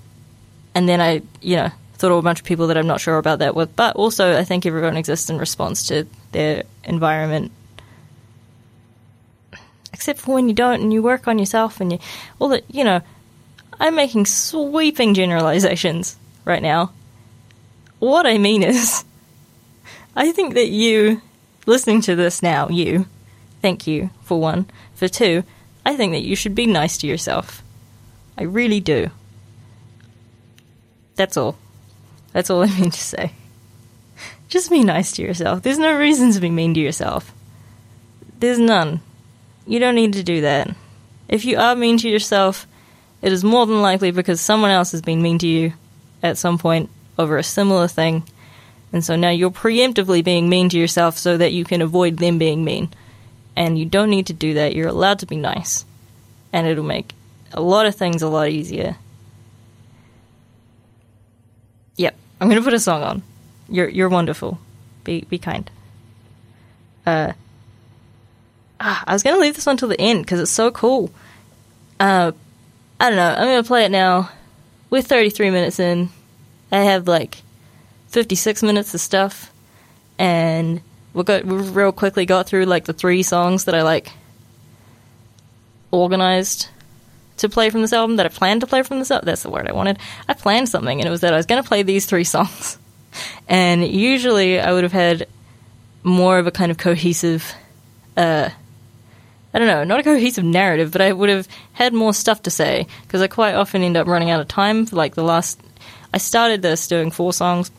And 0.74 0.88
then 0.88 1.00
I, 1.00 1.22
you 1.40 1.57
know, 1.57 1.70
thought 1.94 2.12
of 2.12 2.18
a 2.18 2.22
bunch 2.22 2.40
of 2.40 2.44
people 2.44 2.66
that 2.68 2.76
I'm 2.76 2.87
not 2.87 3.00
sure 3.00 3.18
about 3.18 3.40
that 3.40 3.55
with. 3.55 3.74
But 3.74 3.96
also, 3.96 4.38
I 4.38 4.44
think 4.44 4.66
everyone 4.66 4.96
exists 4.96 5.31
in 5.31 5.38
response 5.38 5.88
to 5.88 6.07
their 6.33 6.64
environment. 6.85 7.52
Except 9.92 10.20
for 10.20 10.35
when 10.35 10.48
you 10.48 10.55
don't 10.55 10.83
and 10.83 10.92
you 10.92 11.02
work 11.02 11.26
on 11.26 11.38
yourself 11.38 11.81
and 11.81 11.92
you, 11.92 11.98
all 12.38 12.48
that, 12.50 12.64
you 12.70 12.85
know, 12.85 13.00
I'm 13.81 13.94
making 13.94 14.26
sweeping 14.26 15.14
generalizations 15.14 16.16
right 16.44 16.62
now. 16.62 16.92
What 17.98 18.26
I 18.26 18.38
mean 18.38 18.62
is, 18.62 19.05
I 20.16 20.33
think 20.33 20.55
that 20.55 20.68
you, 20.68 21.22
listening 21.64 22.02
to 22.02 22.14
this 22.16 22.42
now, 22.42 22.68
you, 22.68 23.07
thank 23.66 23.88
you, 23.88 24.11
for 24.22 24.40
one. 24.40 24.64
For 24.94 25.09
two, 25.09 25.42
I 25.85 25.96
think 25.96 26.12
that 26.12 26.22
you 26.22 26.37
should 26.37 26.55
be 26.55 26.66
nice 26.66 26.98
to 26.98 27.09
yourself. 27.09 27.64
I 28.38 28.44
really 28.44 28.79
do. 28.79 29.11
That's 31.16 31.37
all. 31.37 31.59
That's 32.33 32.48
all 32.48 32.62
I 32.62 32.66
mean 32.66 32.92
to 32.92 33.00
say. 33.00 33.33
Just 34.46 34.70
be 34.70 34.85
nice 34.85 35.11
to 35.12 35.22
yourself. 35.22 35.62
There's 35.62 35.81
no 35.81 35.98
reason 35.98 36.31
to 36.31 36.40
be 36.40 36.48
mean 36.48 36.74
to 36.74 36.81
yourself. 36.81 37.35
There's 38.38 38.61
none. 38.61 39.00
You 39.66 39.81
don't 39.81 39.96
need 39.96 40.12
to 40.12 40.22
do 40.22 40.42
that. 40.42 40.70
If 41.29 41.44
you 41.44 41.59
are 41.59 41.74
mean 41.74 41.98
to 41.98 42.09
yourself, 42.09 42.68
it 43.20 43.33
is 43.33 43.42
more 43.42 43.66
than 43.66 43.83
likely 43.83 44.12
because 44.12 44.40
someone 44.40 44.70
else 44.70 44.92
has 44.92 45.02
been 45.02 45.22
mean 45.22 45.38
to 45.38 45.48
you 45.48 45.72
at 46.22 46.38
some 46.38 46.57
point 46.57 46.88
over 47.18 47.37
a 47.37 47.42
similar 47.42 47.88
thing. 47.88 48.22
And 48.92 49.05
so 49.05 49.16
now 49.16 49.31
you're 49.31 49.50
preemptively 49.50 50.22
being 50.22 50.48
mean 50.48 50.68
to 50.68 50.79
yourself 50.79 51.18
so 51.18 51.37
that 51.37 51.52
you 51.52 51.64
can 51.64 51.83
avoid 51.83 52.18
them 52.18 52.38
being 52.38 52.64
mean. 52.64 52.92
And 53.57 53.79
you 53.79 53.87
don't 53.87 54.11
need 54.11 54.27
to 54.27 54.33
do 54.33 54.55
that. 54.55 54.75
You're 54.75 54.88
allowed 54.88 55.21
to 55.21 55.27
be 55.27 55.37
nice. 55.37 55.85
And 56.53 56.66
it'll 56.66 56.85
make 56.85 57.14
a 57.53 57.61
lot 57.61 57.87
of 57.87 57.95
things 57.95 58.23
a 58.23 58.29
lot 58.29 58.49
easier. 58.51 58.97
Yep, 61.97 62.14
I'm 62.40 62.49
gonna 62.49 62.62
put 62.62 62.75
a 62.75 62.81
song 62.81 63.03
on. 63.03 63.23
You're 63.69 63.88
you're 63.88 64.09
wonderful. 64.09 64.59
Be 65.05 65.23
be 65.23 65.38
kind. 65.38 65.71
Uh, 67.07 67.33
ah, 68.81 69.05
I 69.07 69.12
was 69.12 69.23
gonna 69.23 69.40
leave 69.40 69.55
this 69.55 69.66
one 69.66 69.77
till 69.77 69.88
the 69.88 70.01
end 70.01 70.25
because 70.25 70.40
it's 70.40 70.51
so 70.51 70.71
cool. 70.71 71.11
Uh, 71.99 72.33
I 73.01 73.09
don't 73.09 73.16
know. 73.16 73.31
I'm 73.31 73.47
gonna 73.47 73.62
play 73.62 73.85
it 73.85 73.90
now. 73.90 74.31
We're 74.90 75.03
33 75.03 75.51
minutes 75.51 75.81
in. 75.81 76.11
I 76.71 76.81
have 76.81 77.09
like 77.09 77.42
56 78.09 78.62
minutes 78.62 78.95
of 78.95 79.01
stuff, 79.01 79.53
and 80.19 80.83
we 81.16 81.24
got 81.24 81.46
we 81.46 81.57
real 81.57 81.92
quickly 81.92 82.26
got 82.26 82.46
through 82.46 82.66
like 82.66 82.85
the 82.85 82.92
three 82.92 83.22
songs 83.22 83.64
that 83.64 83.74
I 83.74 83.83
like 83.83 84.12
organized 85.90 86.68
to 87.38 87.48
play 87.48 87.70
from 87.70 87.81
this 87.81 87.94
album 87.94 88.16
that 88.16 88.26
I 88.26 88.29
planned 88.29 88.61
to 88.61 88.66
play 88.66 88.83
from 88.83 88.98
this 88.98 89.11
album. 89.11 89.24
That's 89.24 89.42
the 89.42 89.48
word 89.48 89.66
I 89.66 89.72
wanted. 89.72 89.98
I 90.29 90.35
planned 90.35 90.68
something, 90.68 91.00
and 91.00 91.09
it 91.09 91.11
was 91.11 91.22
that 91.22 91.33
I 91.33 91.37
was 91.37 91.46
going 91.46 91.62
to 91.62 91.66
play 91.66 91.83
these 91.83 92.05
three 92.05 92.24
songs. 92.37 92.79
And 93.48 93.87
usually 93.87 94.61
I 94.61 94.72
would 94.72 94.83
have 94.83 94.92
had 94.92 95.26
more 96.02 96.38
of 96.38 96.46
a 96.46 96.50
kind 96.50 96.70
of 96.70 96.76
cohesive, 96.76 97.50
uh, 98.18 98.50
I 99.55 99.59
don't 99.59 99.68
know, 99.68 99.85
not 99.85 100.00
a 100.00 100.02
cohesive 100.02 100.44
narrative, 100.44 100.92
but 100.92 101.00
I 101.00 101.12
would 101.12 101.31
have 101.31 101.48
had 101.72 101.94
more 101.94 102.12
stuff 102.12 102.42
to 102.42 102.50
say 102.50 102.87
because 103.02 103.22
I 103.22 103.26
quite 103.26 103.55
often 103.55 103.83
end 103.83 103.96
up 103.96 104.07
running 104.07 104.29
out 104.29 104.40
of 104.42 104.48
time. 104.48 104.85
For 104.85 104.96
like 104.96 105.14
the 105.14 105.24
last, 105.24 105.59
I 106.12 106.18
started 106.18 106.61
this 106.61 106.87
doing 106.87 107.11
four 107.11 107.33
songs. 107.33 107.70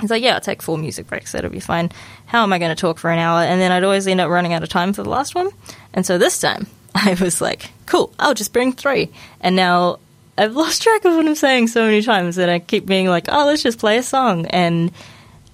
It's 0.00 0.10
like, 0.10 0.22
yeah, 0.22 0.34
I'll 0.34 0.40
take 0.40 0.62
four 0.62 0.78
music 0.78 1.08
breaks. 1.08 1.32
That'll 1.32 1.50
be 1.50 1.60
fine. 1.60 1.90
How 2.26 2.42
am 2.42 2.52
I 2.52 2.58
going 2.58 2.74
to 2.74 2.80
talk 2.80 2.98
for 2.98 3.10
an 3.10 3.18
hour? 3.18 3.42
And 3.42 3.60
then 3.60 3.72
I'd 3.72 3.84
always 3.84 4.06
end 4.06 4.20
up 4.20 4.30
running 4.30 4.52
out 4.52 4.62
of 4.62 4.68
time 4.68 4.92
for 4.92 5.02
the 5.02 5.10
last 5.10 5.34
one. 5.34 5.50
And 5.92 6.06
so 6.06 6.18
this 6.18 6.40
time, 6.40 6.66
I 6.94 7.16
was 7.20 7.40
like, 7.40 7.70
cool, 7.86 8.12
I'll 8.18 8.34
just 8.34 8.52
bring 8.52 8.72
three. 8.72 9.10
And 9.40 9.56
now 9.56 9.98
I've 10.36 10.54
lost 10.54 10.82
track 10.82 11.04
of 11.04 11.14
what 11.14 11.26
I'm 11.26 11.34
saying 11.34 11.68
so 11.68 11.84
many 11.84 12.02
times 12.02 12.36
that 12.36 12.48
I 12.48 12.60
keep 12.60 12.86
being 12.86 13.08
like, 13.08 13.26
oh, 13.28 13.46
let's 13.46 13.62
just 13.62 13.78
play 13.78 13.98
a 13.98 14.02
song. 14.02 14.46
And, 14.46 14.92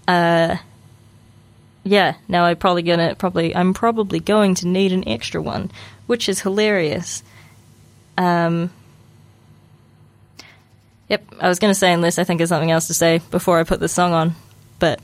uh, 0.07 0.57
yeah, 1.85 2.15
now 2.29 2.45
I'm 2.45 2.57
probably 2.57 2.83
gonna 2.83 3.15
probably 3.15 3.55
I'm 3.55 3.75
probably 3.75 4.19
going 4.19 4.55
to 4.57 4.67
need 4.67 4.93
an 4.93 5.07
extra 5.07 5.41
one, 5.41 5.71
which 6.07 6.29
is 6.29 6.41
hilarious. 6.41 7.23
Um, 8.17 8.71
yep, 11.15 11.25
I 11.41 11.49
was 11.49 11.59
gonna 11.59 11.75
say 11.75 11.93
unless 11.93 12.19
I 12.19 12.25
think 12.25 12.41
of 12.41 12.49
something 12.49 12.71
else 12.71 12.89
to 12.89 12.95
say 12.95 13.21
before 13.31 13.59
I 13.59 13.65
put 13.65 13.81
the 13.81 13.89
song 13.89 14.13
on, 14.13 14.35
but 14.79 15.01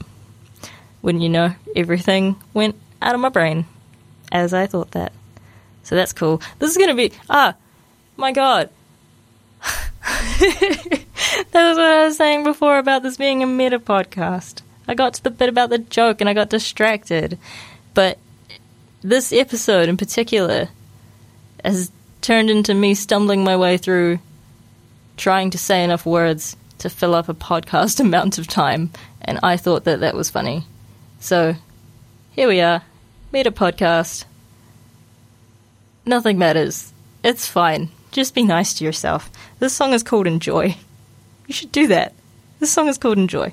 wouldn't 1.02 1.22
you 1.22 1.28
know, 1.28 1.54
everything 1.76 2.36
went 2.52 2.76
out 3.00 3.14
of 3.14 3.20
my 3.20 3.28
brain 3.28 3.66
as 4.32 4.52
I 4.52 4.66
thought 4.66 4.90
that. 4.92 5.12
So 5.82 5.94
that's 5.94 6.12
cool. 6.12 6.42
This 6.58 6.70
is 6.70 6.76
going 6.76 6.90
to 6.90 6.94
be, 6.94 7.12
ah, 7.28 7.54
my 8.16 8.32
God. 8.32 8.70
that 10.40 11.04
was 11.54 11.76
what 11.76 11.86
I 11.86 12.04
was 12.04 12.16
saying 12.16 12.44
before 12.44 12.78
about 12.78 13.02
this 13.02 13.16
being 13.16 13.42
a 13.42 13.46
meta 13.46 13.78
podcast. 13.78 14.62
I 14.86 14.94
got 14.94 15.14
to 15.14 15.22
the 15.22 15.30
bit 15.30 15.48
about 15.48 15.70
the 15.70 15.78
joke 15.78 16.20
and 16.20 16.28
I 16.28 16.34
got 16.34 16.50
distracted. 16.50 17.38
But 17.94 18.18
this 19.02 19.32
episode 19.32 19.88
in 19.88 19.96
particular 19.96 20.68
has 21.64 21.90
turned 22.20 22.50
into 22.50 22.74
me 22.74 22.94
stumbling 22.94 23.42
my 23.42 23.56
way 23.56 23.78
through 23.78 24.18
trying 25.20 25.50
to 25.50 25.58
say 25.58 25.84
enough 25.84 26.06
words 26.06 26.56
to 26.78 26.88
fill 26.88 27.14
up 27.14 27.28
a 27.28 27.34
podcast 27.34 28.00
amount 28.06 28.38
of 28.38 28.48
time. 28.48 28.90
And 29.20 29.38
I 29.42 29.56
thought 29.56 29.84
that 29.84 30.00
that 30.00 30.14
was 30.14 30.30
funny. 30.30 30.64
So 31.20 31.54
here 32.32 32.48
we 32.48 32.60
are, 32.60 32.82
made 33.30 33.46
a 33.46 33.50
podcast. 33.50 34.24
Nothing 36.06 36.38
matters. 36.38 36.92
It's 37.22 37.46
fine. 37.46 37.90
Just 38.10 38.34
be 38.34 38.42
nice 38.42 38.74
to 38.74 38.84
yourself. 38.84 39.30
This 39.58 39.74
song 39.74 39.92
is 39.92 40.02
called 40.02 40.26
Enjoy. 40.26 40.76
You 41.46 41.54
should 41.54 41.70
do 41.70 41.86
that. 41.88 42.14
This 42.58 42.72
song 42.72 42.88
is 42.88 42.96
called 42.96 43.18
Enjoy. 43.18 43.52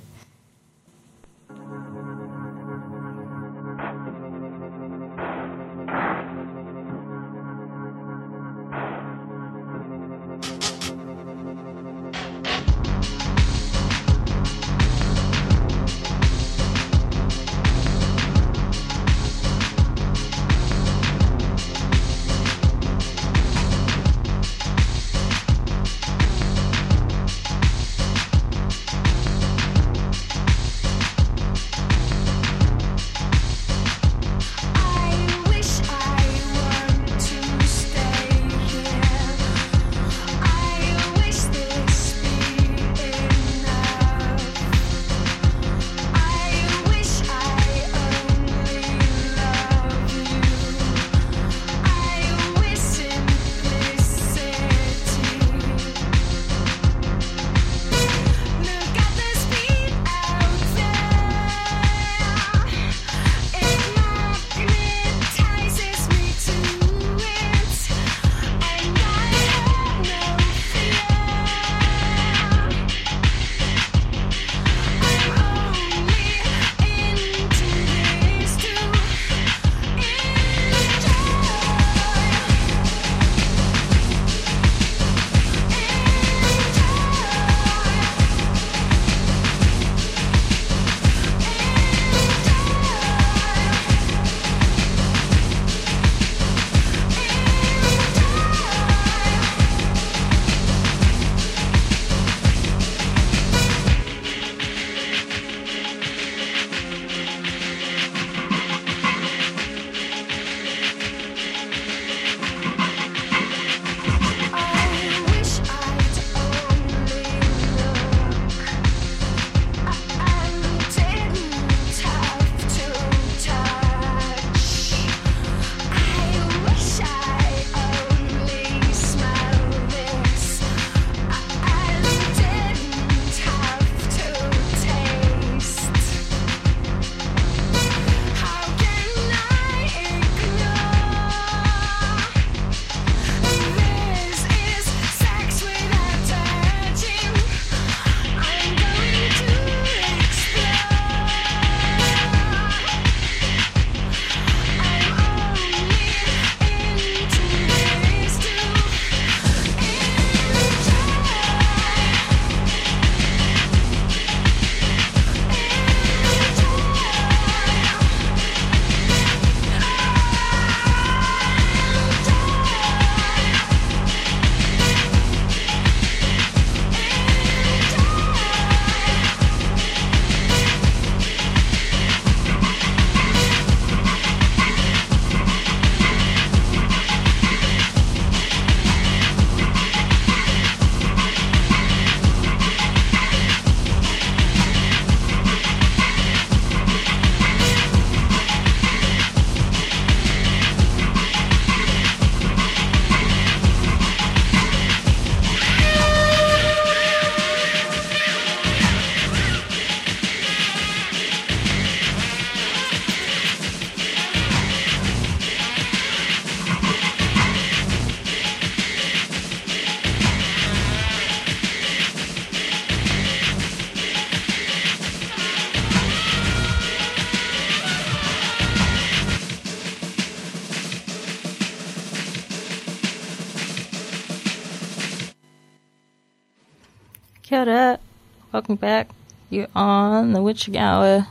Welcome 238.58 238.78
back. 238.78 239.10
You're 239.52 239.68
on 239.76 240.34
the 240.34 240.42
Witching 240.42 240.80
Hour. 240.80 241.28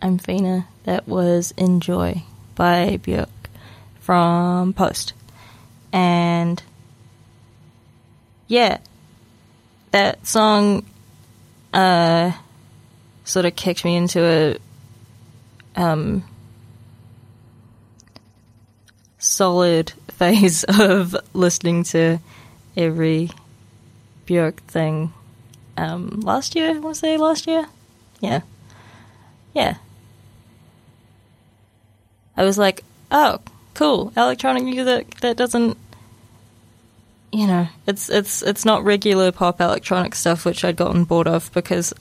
I'm 0.00 0.20
Whina. 0.20 0.66
That 0.84 1.08
was 1.08 1.52
Enjoy 1.56 2.22
by 2.54 3.00
Björk 3.02 3.26
from 3.98 4.72
Post. 4.72 5.14
And 5.92 6.62
yeah, 8.46 8.78
that 9.90 10.24
song 10.24 10.84
uh, 11.74 12.30
sort 13.24 13.44
of 13.44 13.56
kicked 13.56 13.84
me 13.84 13.96
into 13.96 14.22
a 14.22 14.58
um, 15.74 16.22
solid 19.18 19.92
phase 20.12 20.62
of 20.68 21.16
listening 21.34 21.82
to 21.82 22.20
every 22.76 23.30
Björk 24.24 24.58
thing. 24.68 25.12
Um, 25.76 26.20
last 26.20 26.54
year, 26.54 26.70
I 26.70 26.78
want 26.78 26.94
to 26.96 27.00
say 27.00 27.16
last 27.16 27.46
year? 27.46 27.66
Yeah. 28.20 28.40
Yeah. 29.54 29.76
I 32.36 32.44
was 32.44 32.58
like, 32.58 32.84
oh, 33.10 33.40
cool, 33.74 34.12
electronic 34.16 34.64
music 34.64 35.20
that 35.20 35.36
doesn't 35.36 35.76
you 37.32 37.46
know, 37.46 37.68
it's 37.86 38.08
it's 38.08 38.42
it's 38.42 38.64
not 38.64 38.84
regular 38.84 39.30
pop 39.30 39.60
electronic 39.60 40.14
stuff 40.14 40.44
which 40.46 40.64
I'd 40.64 40.76
gotten 40.76 41.04
bored 41.04 41.28
of 41.28 41.52
because 41.52 41.92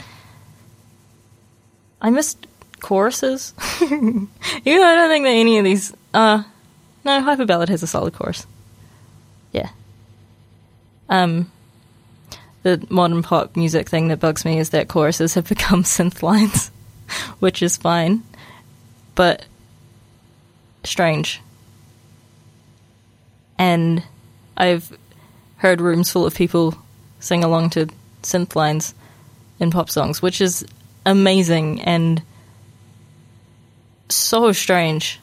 I 2.01 2.09
missed 2.09 2.47
choruses. 2.79 3.53
Even 3.81 4.29
though 4.63 4.83
I 4.85 4.95
don't 4.95 5.09
think 5.09 5.25
that 5.25 5.31
any 5.31 5.57
of 5.57 5.65
these 5.65 5.93
uh 6.13 6.43
no, 7.03 7.21
Hyperballad 7.21 7.69
has 7.69 7.83
a 7.83 7.87
solid 7.87 8.13
chorus. 8.13 8.47
Yeah. 9.51 9.69
Um 11.09 11.51
the 12.65 12.83
modern 12.89 13.21
pop 13.21 13.55
music 13.55 13.87
thing 13.87 14.07
that 14.07 14.19
bugs 14.19 14.43
me 14.43 14.57
is 14.57 14.71
that 14.71 14.87
choruses 14.87 15.35
have 15.35 15.47
become 15.49 15.83
synth 15.83 16.23
lines, 16.23 16.71
which 17.39 17.61
is 17.61 17.77
fine. 17.77 18.23
But 19.13 19.45
strange. 20.83 21.41
And 23.59 24.03
I've 24.57 24.91
heard 25.57 25.79
rooms 25.79 26.11
full 26.11 26.25
of 26.25 26.33
people 26.33 26.75
sing 27.19 27.43
along 27.43 27.69
to 27.71 27.87
synth 28.23 28.55
lines 28.55 28.95
in 29.59 29.69
pop 29.69 29.91
songs, 29.91 30.23
which 30.23 30.41
is 30.41 30.65
amazing 31.05 31.81
and 31.81 32.23
so 34.09 34.51
strange. 34.51 35.19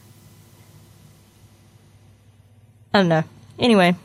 I 2.93 2.99
don't 2.99 3.09
know. 3.09 3.23
Anyway, 3.59 3.95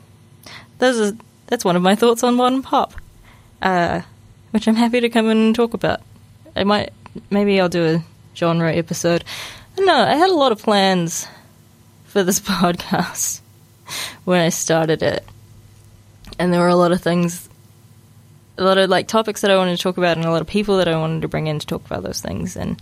those 0.79 0.99
are 0.99 1.17
that's 1.47 1.63
one 1.63 1.77
of 1.77 1.81
my 1.81 1.95
thoughts 1.95 2.21
on 2.21 2.35
modern 2.35 2.61
pop, 2.61 2.93
uh, 3.61 4.01
which 4.51 4.67
I'm 4.67 4.75
happy 4.75 4.99
to 5.01 5.09
come 5.09 5.29
in 5.29 5.37
and 5.37 5.55
talk 5.55 5.73
about. 5.73 6.01
I 6.55 6.63
might, 6.63 6.91
maybe 7.29 7.59
I'll 7.59 7.69
do 7.69 7.85
a 7.85 8.03
genre 8.35 8.73
episode. 8.73 9.23
No. 9.77 9.95
I 9.95 10.15
had 10.15 10.29
a 10.29 10.35
lot 10.35 10.51
of 10.51 10.61
plans 10.61 11.27
for 12.05 12.23
this 12.23 12.39
podcast 12.39 13.41
when 14.25 14.41
I 14.41 14.49
started 14.49 15.01
it, 15.03 15.25
and 16.37 16.53
there 16.53 16.61
were 16.61 16.67
a 16.67 16.75
lot 16.75 16.91
of 16.91 17.01
things, 17.01 17.49
a 18.57 18.63
lot 18.63 18.77
of 18.77 18.89
like 18.89 19.07
topics 19.07 19.41
that 19.41 19.51
I 19.51 19.57
wanted 19.57 19.77
to 19.77 19.83
talk 19.83 19.97
about, 19.97 20.17
and 20.17 20.25
a 20.25 20.31
lot 20.31 20.41
of 20.41 20.47
people 20.47 20.77
that 20.77 20.87
I 20.87 20.97
wanted 20.97 21.21
to 21.21 21.27
bring 21.27 21.47
in 21.47 21.59
to 21.59 21.65
talk 21.65 21.85
about 21.85 22.03
those 22.03 22.21
things, 22.21 22.55
and 22.55 22.81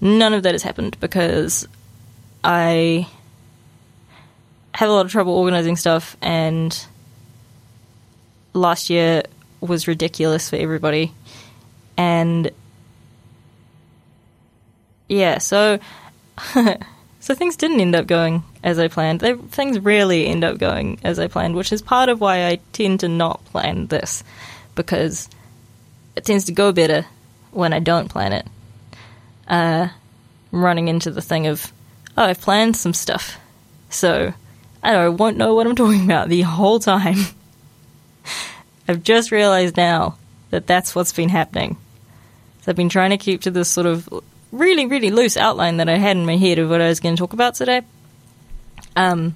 none 0.00 0.34
of 0.34 0.42
that 0.42 0.52
has 0.54 0.62
happened 0.62 0.98
because 1.00 1.66
I 2.44 3.08
have 4.74 4.88
a 4.88 4.92
lot 4.92 5.06
of 5.06 5.12
trouble 5.12 5.34
organizing 5.34 5.76
stuff, 5.76 6.16
and 6.20 6.86
last 8.52 8.90
year 8.90 9.22
was 9.60 9.88
ridiculous 9.88 10.50
for 10.50 10.56
everybody. 10.56 11.12
And 11.96 12.50
yeah, 15.08 15.38
so 15.38 15.78
so 17.20 17.34
things 17.34 17.56
didn't 17.56 17.80
end 17.80 17.94
up 17.94 18.06
going 18.06 18.44
as 18.62 18.78
I 18.78 18.88
planned. 18.88 19.20
They, 19.20 19.34
things 19.34 19.78
rarely 19.78 20.26
end 20.26 20.44
up 20.44 20.58
going 20.58 20.98
as 21.02 21.18
I 21.18 21.28
planned, 21.28 21.56
which 21.56 21.72
is 21.72 21.82
part 21.82 22.08
of 22.08 22.20
why 22.20 22.46
I 22.46 22.60
tend 22.72 23.00
to 23.00 23.08
not 23.08 23.44
plan 23.46 23.86
this 23.86 24.22
because 24.74 25.28
it 26.14 26.24
tends 26.24 26.44
to 26.44 26.52
go 26.52 26.72
better 26.72 27.06
when 27.50 27.72
I 27.72 27.80
don't 27.80 28.08
plan 28.08 28.32
it. 28.32 28.46
Uh, 29.48 29.88
I'm 30.52 30.64
running 30.64 30.88
into 30.88 31.10
the 31.10 31.22
thing 31.22 31.46
of, 31.46 31.72
oh, 32.16 32.24
I've 32.24 32.40
planned 32.40 32.76
some 32.76 32.94
stuff, 32.94 33.38
so 33.90 34.32
I, 34.82 34.92
don't, 34.92 35.02
I 35.02 35.08
won't 35.08 35.36
know 35.36 35.54
what 35.54 35.66
I'm 35.66 35.76
talking 35.76 36.04
about 36.04 36.28
the 36.28 36.42
whole 36.42 36.78
time. 36.78 37.16
I've 38.88 39.02
just 39.02 39.30
realized 39.30 39.76
now 39.76 40.16
that 40.50 40.66
that's 40.66 40.94
what's 40.94 41.12
been 41.12 41.28
happening. 41.28 41.76
So 42.62 42.70
I've 42.70 42.76
been 42.76 42.88
trying 42.88 43.10
to 43.10 43.18
keep 43.18 43.42
to 43.42 43.50
this 43.50 43.68
sort 43.68 43.86
of 43.86 44.08
really, 44.52 44.86
really 44.86 45.10
loose 45.10 45.36
outline 45.36 45.78
that 45.78 45.88
I 45.88 45.96
had 45.96 46.16
in 46.16 46.26
my 46.26 46.36
head 46.36 46.58
of 46.58 46.70
what 46.70 46.80
I 46.80 46.88
was 46.88 47.00
going 47.00 47.16
to 47.16 47.20
talk 47.20 47.32
about 47.32 47.54
today. 47.54 47.82
Um, 48.94 49.34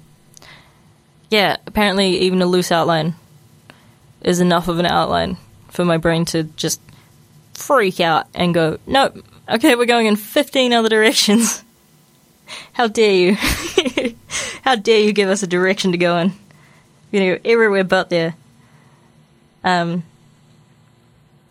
yeah, 1.31 1.57
apparently 1.67 2.19
even 2.21 2.43
a 2.43 2.47
loose 2.47 2.73
outline 2.73 3.15
is 4.23 4.41
enough 4.41 4.69
of 4.69 4.79
an 4.79 4.87
outline 4.87 5.37
for 5.69 5.85
my 5.85 5.97
brain 5.97 6.25
to 6.27 6.45
just 6.45 6.81
freak 7.55 8.01
out 8.01 8.27
and 8.35 8.55
go, 8.55 8.79
nope, 8.87 9.25
okay, 9.49 9.75
we're 9.75 9.87
going 9.87 10.07
in 10.07 10.17
15 10.17 10.73
other 10.73 10.89
directions. 10.89 11.65
How 12.73 12.89
dare 12.89 13.15
you? 13.15 13.35
How 14.63 14.75
dare 14.75 15.01
you 15.01 15.13
give 15.13 15.29
us 15.29 15.43
a 15.43 15.47
direction 15.47 15.93
to 15.93 15.99
go 15.99 16.19
in? 16.19 16.33
You 17.13 17.21
know, 17.21 17.39
everywhere 17.45 17.85
but 17.85 18.11
there. 18.11 18.35
Um, 19.65 20.03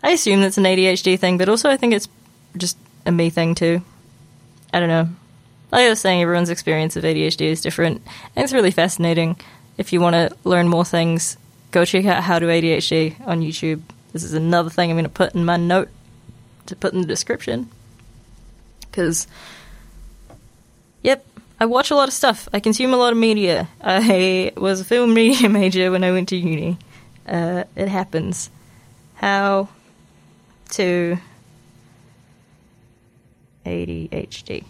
I 0.01 0.11
assume 0.11 0.41
that's 0.41 0.57
an 0.57 0.63
ADHD 0.63 1.19
thing, 1.19 1.37
but 1.37 1.49
also 1.49 1.69
I 1.69 1.77
think 1.77 1.93
it's 1.93 2.07
just 2.57 2.77
a 3.05 3.11
me 3.11 3.29
thing 3.29 3.55
too. 3.55 3.81
I 4.73 4.79
don't 4.79 4.89
know. 4.89 5.09
Like 5.71 5.85
I 5.85 5.89
was 5.89 5.99
saying, 5.99 6.21
everyone's 6.21 6.49
experience 6.49 6.95
of 6.95 7.03
ADHD 7.03 7.41
is 7.41 7.61
different, 7.61 8.01
and 8.35 8.43
it's 8.43 8.53
really 8.53 8.71
fascinating. 8.71 9.39
If 9.77 9.93
you 9.93 10.01
want 10.01 10.15
to 10.15 10.35
learn 10.43 10.67
more 10.67 10.85
things, 10.85 11.37
go 11.71 11.85
check 11.85 12.05
out 12.05 12.23
How 12.23 12.39
to 12.39 12.47
ADHD 12.47 13.15
on 13.27 13.41
YouTube. 13.41 13.81
This 14.13 14.23
is 14.23 14.33
another 14.33 14.69
thing 14.69 14.89
I'm 14.89 14.95
going 14.95 15.03
to 15.03 15.09
put 15.09 15.35
in 15.35 15.45
my 15.45 15.57
note 15.57 15.89
to 16.65 16.75
put 16.75 16.93
in 16.93 17.01
the 17.01 17.07
description. 17.07 17.69
Because, 18.81 19.27
yep, 21.03 21.23
I 21.59 21.65
watch 21.65 21.91
a 21.91 21.95
lot 21.95 22.07
of 22.07 22.13
stuff. 22.13 22.49
I 22.51 22.59
consume 22.59 22.93
a 22.93 22.97
lot 22.97 23.13
of 23.13 23.19
media. 23.19 23.67
I 23.81 24.51
was 24.57 24.81
a 24.81 24.85
film 24.85 25.13
media 25.13 25.49
major 25.49 25.91
when 25.91 26.03
I 26.03 26.11
went 26.11 26.29
to 26.29 26.35
uni. 26.35 26.77
Uh, 27.29 27.63
it 27.75 27.87
happens. 27.87 28.49
How 29.15 29.69
to 30.71 31.17
ADHD. 33.65 34.63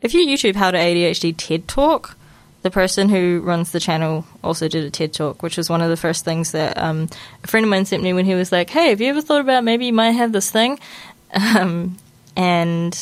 If 0.00 0.14
you 0.14 0.26
YouTube 0.26 0.56
how 0.56 0.70
to 0.70 0.78
ADHD 0.78 1.36
TED 1.36 1.68
Talk, 1.68 2.16
the 2.62 2.70
person 2.70 3.08
who 3.08 3.40
runs 3.44 3.72
the 3.72 3.80
channel 3.80 4.24
also 4.42 4.68
did 4.68 4.84
a 4.84 4.90
TED 4.90 5.12
Talk, 5.12 5.42
which 5.42 5.56
was 5.56 5.68
one 5.68 5.82
of 5.82 5.90
the 5.90 5.96
first 5.96 6.24
things 6.24 6.52
that 6.52 6.78
um, 6.78 7.08
a 7.44 7.46
friend 7.46 7.64
of 7.64 7.70
mine 7.70 7.84
sent 7.84 8.02
me 8.02 8.12
when 8.12 8.24
he 8.24 8.34
was 8.34 8.50
like, 8.50 8.70
"Hey, 8.70 8.88
have 8.90 9.00
you 9.00 9.08
ever 9.10 9.20
thought 9.20 9.40
about 9.40 9.64
maybe 9.64 9.86
you 9.86 9.92
might 9.92 10.12
have 10.12 10.32
this 10.32 10.50
thing?" 10.50 10.78
Um, 11.34 11.96
and 12.36 12.92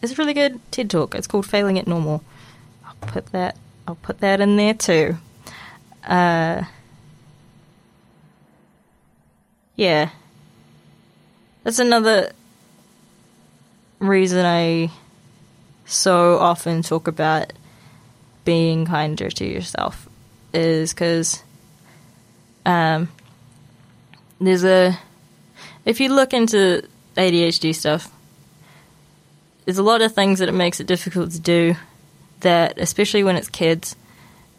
it's 0.00 0.12
a 0.12 0.14
really 0.14 0.32
good 0.32 0.58
TED 0.70 0.88
Talk. 0.88 1.14
It's 1.14 1.26
called 1.26 1.44
"Failing 1.44 1.78
at 1.78 1.86
Normal." 1.86 2.24
I'll 2.86 2.94
put 3.08 3.26
that. 3.32 3.56
I'll 3.86 3.96
put 3.96 4.20
that 4.20 4.40
in 4.40 4.56
there 4.56 4.72
too. 4.72 5.18
Uh, 6.02 6.62
yeah, 9.76 10.10
that's 11.62 11.78
another 11.78 12.32
reason 13.98 14.44
I 14.44 14.90
so 15.84 16.38
often 16.38 16.82
talk 16.82 17.06
about 17.06 17.52
being 18.44 18.86
kinder 18.86 19.30
to 19.30 19.44
yourself 19.44 20.08
is 20.52 20.92
because 20.92 21.42
um, 22.64 23.08
there's 24.40 24.64
a 24.64 24.98
if 25.84 26.00
you 26.00 26.12
look 26.12 26.32
into 26.32 26.82
ADHD 27.16 27.74
stuff, 27.74 28.10
there's 29.64 29.78
a 29.78 29.82
lot 29.82 30.02
of 30.02 30.14
things 30.14 30.40
that 30.40 30.48
it 30.48 30.52
makes 30.52 30.80
it 30.80 30.86
difficult 30.86 31.30
to 31.32 31.40
do. 31.40 31.76
That 32.40 32.78
especially 32.78 33.24
when 33.24 33.36
it's 33.36 33.48
kids, 33.48 33.96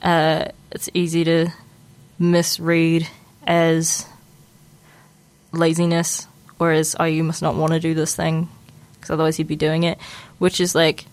uh, 0.01 0.45
it's 0.71 0.89
easy 0.93 1.23
to 1.25 1.49
misread 2.19 3.07
as 3.45 4.05
laziness 5.51 6.27
whereas 6.57 6.95
as 6.95 6.97
oh 6.99 7.05
you 7.05 7.23
must 7.23 7.41
not 7.41 7.55
want 7.55 7.73
to 7.73 7.79
do 7.79 7.93
this 7.93 8.15
thing 8.15 8.49
because 8.95 9.11
otherwise 9.11 9.37
you'd 9.37 9.47
be 9.47 9.55
doing 9.55 9.83
it, 9.83 9.99
which 10.39 10.59
is 10.59 10.73
like 10.73 11.05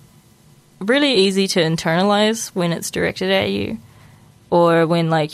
really 0.80 1.14
easy 1.14 1.46
to 1.46 1.60
internalize 1.60 2.48
when 2.48 2.72
it's 2.72 2.90
directed 2.90 3.30
at 3.30 3.50
you 3.50 3.78
or 4.50 4.86
when 4.86 5.10
like 5.10 5.30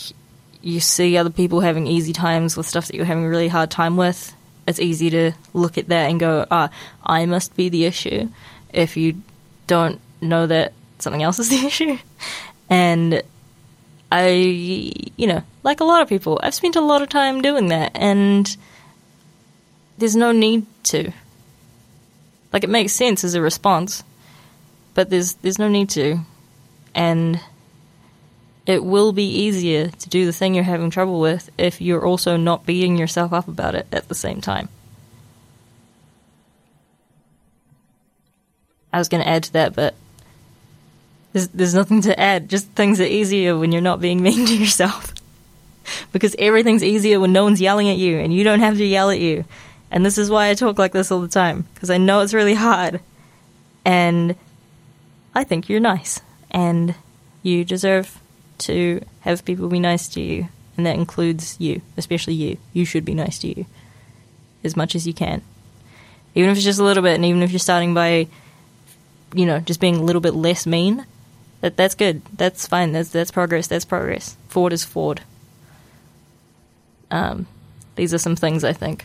you 0.63 0.81
see 0.81 1.17
other 1.17 1.31
people 1.31 1.61
having 1.61 1.87
easy 1.87 2.13
times 2.13 2.57
with 2.57 2.67
stuff 2.67 2.87
that 2.87 2.95
you're 2.95 3.05
having 3.05 3.25
a 3.25 3.29
really 3.29 3.49
hard 3.49 3.71
time 3.71 3.97
with 3.97 4.35
it's 4.67 4.79
easy 4.79 5.09
to 5.11 5.33
look 5.55 5.79
at 5.79 5.89
that 5.89 6.11
and 6.11 6.21
go 6.21 6.47
ah 6.51 6.69
i 7.03 7.25
must 7.25 7.57
be 7.57 7.69
the 7.69 7.87
issue 7.87 8.29
if 8.73 8.97
you 8.97 9.23
don't 9.67 10.01
know 10.21 10.47
that 10.47 10.73
something 10.99 11.23
else 11.23 11.39
is 11.39 11.49
the 11.49 11.57
issue. 11.67 11.99
And 12.69 13.23
I, 14.13 14.29
you 15.17 15.27
know, 15.27 15.43
like 15.63 15.81
a 15.81 15.85
lot 15.85 16.03
of 16.03 16.09
people, 16.09 16.41
I've 16.43 16.55
spent 16.55 16.77
a 16.77 16.81
lot 16.81 17.03
of 17.03 17.09
time 17.09 17.43
doing 17.43 17.69
that, 17.69 17.93
and 17.95 18.57
there's 20.01 20.17
no 20.17 20.33
need 20.33 20.67
to. 20.85 21.13
Like, 22.53 22.65
it 22.65 22.71
makes 22.71 22.93
sense 22.93 23.23
as 23.23 23.35
a 23.35 23.41
response, 23.41 24.03
but 24.95 25.11
there's 25.11 25.35
there's 25.35 25.59
no 25.59 25.69
need 25.69 25.91
to, 25.91 26.21
and 26.95 27.41
it 28.67 28.85
will 28.85 29.13
be 29.13 29.29
easier 29.29 29.89
to 29.89 30.09
do 30.09 30.27
the 30.27 30.33
thing 30.33 30.55
you're 30.55 30.65
having 30.65 30.91
trouble 30.91 31.21
with 31.21 31.51
if 31.57 31.81
you're 31.81 32.05
also 32.05 32.37
not 32.37 32.67
beating 32.67 32.97
yourself 32.97 33.33
up 33.33 33.47
about 33.47 33.75
it 33.75 33.87
at 33.93 34.09
the 34.09 34.15
same 34.15 34.41
time. 34.41 34.69
I 38.93 38.99
was 38.99 39.09
going 39.09 39.23
to 39.23 39.29
add 39.29 39.45
to 39.45 39.53
that, 39.53 39.77
but 39.77 39.95
there's, 41.33 41.49
there's 41.49 41.75
nothing 41.75 42.01
to 42.03 42.19
add. 42.19 42.49
Just 42.49 42.67
things 42.71 43.01
are 43.01 43.05
easier 43.05 43.57
when 43.57 43.71
you're 43.71 43.81
not 43.81 44.01
being 44.01 44.21
mean 44.23 44.47
to 44.47 44.57
yourself. 44.57 45.15
because 46.13 46.35
everything's 46.39 46.85
easier 46.85 47.21
when 47.21 47.33
no 47.33 47.45
one's 47.45 47.61
yelling 47.61 47.89
at 47.89 47.97
you 47.97 48.19
and 48.19 48.33
you 48.33 48.45
don't 48.45 48.61
have 48.61 48.77
to 48.77 48.85
yell 48.85 49.11
at 49.11 49.21
you. 49.21 49.45
And 49.91 50.07
this 50.07 50.19
is 50.19 50.31
why 50.31 50.49
I 50.49 50.55
talk 50.55 50.79
like 50.79 50.93
this 50.93 51.11
all 51.11 51.21
the 51.21 51.29
time. 51.29 51.67
Because 51.75 51.91
I 51.91 51.99
know 51.99 52.21
it's 52.21 52.35
really 52.35 52.55
hard. 52.55 53.01
And 53.85 54.37
I 55.35 55.45
think 55.45 55.69
you're 55.69 55.81
nice. 55.81 56.21
And 56.51 56.95
you 57.43 57.65
deserve 57.65 58.21
to 58.59 59.05
have 59.21 59.45
people 59.45 59.69
be 59.69 59.81
nice 59.81 60.09
to 60.09 60.21
you. 60.21 60.49
And 60.77 60.87
that 60.87 60.97
includes 60.97 61.57
you, 61.59 61.83
especially 61.97 62.35
you. 62.35 62.59
You 62.73 62.85
should 62.85 63.05
be 63.05 63.15
nice 63.15 63.39
to 63.41 63.49
you 63.49 63.67
as 64.63 64.77
much 64.77 64.95
as 64.95 65.07
you 65.07 65.15
can. 65.15 65.43
Even 66.35 66.51
if 66.51 66.57
it's 66.57 66.65
just 66.65 66.79
a 66.79 66.85
little 66.85 67.03
bit, 67.03 67.15
and 67.15 67.25
even 67.25 67.43
if 67.43 67.51
you're 67.51 67.59
starting 67.59 67.93
by, 67.93 68.29
you 69.35 69.47
know, 69.47 69.61
just 69.61 69.81
being 69.81 69.97
a 69.97 70.03
little 70.03 70.21
bit 70.21 70.35
less 70.35 70.67
mean, 70.67 71.05
that 71.61 71.77
that's 71.77 71.95
good. 71.95 72.23
That's 72.37 72.67
fine. 72.67 72.93
That's 72.93 73.11
that's 73.11 73.31
progress. 73.31 73.67
That's 73.67 73.85
progress. 73.85 74.37
Forward 74.49 74.73
is 74.73 74.85
forward. 74.85 75.23
Um, 77.11 77.47
these 77.97 78.15
are 78.15 78.19
some 78.19 78.37
things 78.37 78.65
I 78.65 78.73
think. 78.73 79.05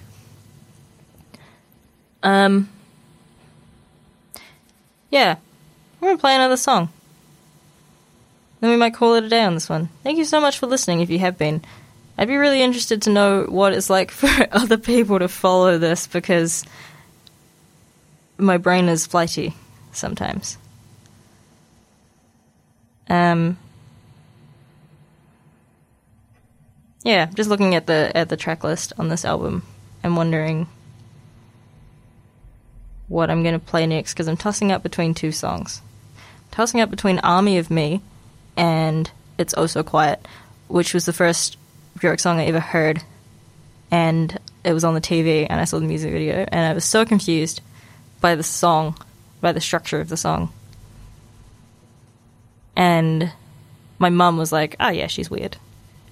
Um, 2.25 2.67
yeah, 5.11 5.35
we're 6.01 6.09
gonna 6.09 6.17
play 6.17 6.33
another 6.33 6.57
song. 6.57 6.89
Then 8.59 8.71
we 8.71 8.77
might 8.77 8.95
call 8.95 9.13
it 9.13 9.23
a 9.23 9.29
day 9.29 9.43
on 9.43 9.53
this 9.53 9.69
one. 9.69 9.89
Thank 10.03 10.17
you 10.17 10.25
so 10.25 10.41
much 10.41 10.57
for 10.57 10.65
listening. 10.65 11.01
If 11.01 11.11
you 11.11 11.19
have 11.19 11.37
been, 11.37 11.63
I'd 12.17 12.27
be 12.27 12.35
really 12.35 12.63
interested 12.63 13.03
to 13.03 13.11
know 13.11 13.43
what 13.43 13.73
it's 13.73 13.91
like 13.91 14.09
for 14.11 14.27
other 14.51 14.77
people 14.77 15.19
to 15.19 15.27
follow 15.27 15.77
this 15.77 16.07
because 16.07 16.65
my 18.39 18.57
brain 18.57 18.89
is 18.89 19.05
flighty 19.05 19.53
sometimes. 19.91 20.57
Um, 23.07 23.59
yeah, 27.03 27.27
just 27.27 27.51
looking 27.51 27.75
at 27.75 27.85
the 27.85 28.11
at 28.15 28.29
the 28.29 28.37
track 28.37 28.63
list 28.63 28.93
on 28.97 29.09
this 29.09 29.25
album, 29.25 29.61
I'm 30.03 30.15
wondering 30.15 30.67
what 33.07 33.29
I'm 33.29 33.43
going 33.43 33.59
to 33.59 33.65
play 33.65 33.85
next 33.85 34.13
because 34.13 34.27
I'm 34.27 34.37
tossing 34.37 34.71
up 34.71 34.83
between 34.83 35.13
two 35.13 35.31
songs. 35.31 35.81
tossing 36.51 36.81
up 36.81 36.89
between 36.89 37.19
Army 37.19 37.57
of 37.57 37.69
Me 37.69 38.01
and 38.55 39.09
It's 39.37 39.53
Oh 39.57 39.67
So 39.67 39.83
Quiet, 39.83 40.25
which 40.67 40.93
was 40.93 41.05
the 41.05 41.13
first 41.13 41.57
Bjork 41.99 42.19
song 42.19 42.39
I 42.39 42.45
ever 42.45 42.59
heard, 42.59 43.03
and 43.91 44.37
it 44.63 44.73
was 44.73 44.83
on 44.83 44.93
the 44.93 45.01
TV, 45.01 45.47
and 45.49 45.59
I 45.59 45.65
saw 45.65 45.79
the 45.79 45.85
music 45.85 46.11
video, 46.11 46.45
and 46.47 46.65
I 46.65 46.73
was 46.73 46.85
so 46.85 47.05
confused 47.05 47.61
by 48.21 48.35
the 48.35 48.43
song, 48.43 48.97
by 49.41 49.51
the 49.51 49.61
structure 49.61 50.01
of 50.01 50.09
the 50.09 50.17
song 50.17 50.51
and 52.75 53.31
my 53.99 54.09
mum 54.09 54.37
was 54.37 54.51
like, 54.51 54.75
"Oh 54.79 54.89
yeah, 54.89 55.07
she's 55.07 55.29
weird," 55.29 55.57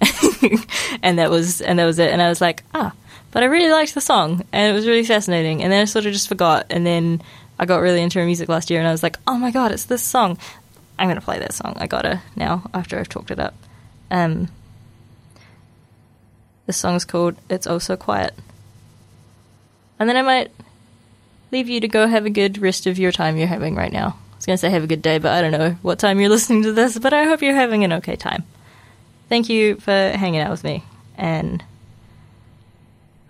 and 1.02 1.18
that 1.18 1.30
was 1.30 1.60
and 1.60 1.78
that 1.78 1.84
was 1.84 1.98
it. 1.98 2.10
And 2.10 2.22
I 2.22 2.28
was 2.28 2.40
like, 2.40 2.64
"Ah," 2.74 2.92
but 3.34 3.42
I 3.42 3.46
really 3.46 3.72
liked 3.72 3.94
the 3.94 4.00
song, 4.00 4.44
and 4.52 4.70
it 4.70 4.72
was 4.72 4.86
really 4.86 5.04
fascinating. 5.04 5.62
And 5.62 5.70
then 5.70 5.82
I 5.82 5.84
sort 5.84 6.06
of 6.06 6.12
just 6.12 6.28
forgot, 6.28 6.66
and 6.70 6.86
then 6.86 7.20
I 7.58 7.66
got 7.66 7.78
really 7.82 8.00
into 8.00 8.20
her 8.20 8.24
music 8.24 8.48
last 8.48 8.70
year, 8.70 8.78
and 8.78 8.88
I 8.88 8.92
was 8.92 9.02
like, 9.02 9.18
"Oh 9.26 9.36
my 9.36 9.50
god, 9.50 9.72
it's 9.72 9.84
this 9.84 10.02
song! 10.02 10.38
I'm 10.98 11.08
gonna 11.08 11.20
play 11.20 11.40
that 11.40 11.52
song. 11.52 11.74
I 11.76 11.88
gotta 11.88 12.22
now 12.36 12.70
after 12.72 12.98
I've 12.98 13.08
talked 13.08 13.32
it 13.32 13.40
up." 13.40 13.54
Um, 14.08 14.48
this 16.66 16.84
is 16.84 17.04
called 17.04 17.34
"It's 17.50 17.66
Oh 17.66 17.78
So 17.78 17.96
Quiet," 17.96 18.34
and 19.98 20.08
then 20.08 20.16
I 20.16 20.22
might 20.22 20.52
leave 21.50 21.68
you 21.68 21.80
to 21.80 21.88
go 21.88 22.06
have 22.06 22.24
a 22.24 22.30
good 22.30 22.58
rest 22.58 22.86
of 22.86 22.98
your 22.98 23.12
time 23.12 23.36
you're 23.36 23.46
having 23.48 23.74
right 23.74 23.92
now 23.92 24.16
I 24.32 24.36
was 24.36 24.46
going 24.46 24.56
to 24.56 24.60
say 24.60 24.70
have 24.70 24.82
a 24.82 24.88
good 24.88 25.02
day, 25.02 25.18
but 25.18 25.32
I 25.32 25.40
don't 25.40 25.52
know 25.52 25.70
what 25.82 25.98
time 25.98 26.20
you're 26.20 26.28
listening 26.36 26.64
to 26.64 26.72
this, 26.72 26.98
but 26.98 27.12
I 27.12 27.24
hope 27.24 27.42
you're 27.42 27.54
having 27.54 27.82
an 27.84 27.94
okay 27.94 28.16
time. 28.16 28.44
Thank 29.28 29.48
you 29.48 29.76
for 29.76 29.90
hanging 29.90 30.40
out 30.40 30.50
with 30.50 30.62
me, 30.62 30.84
and 31.16 31.64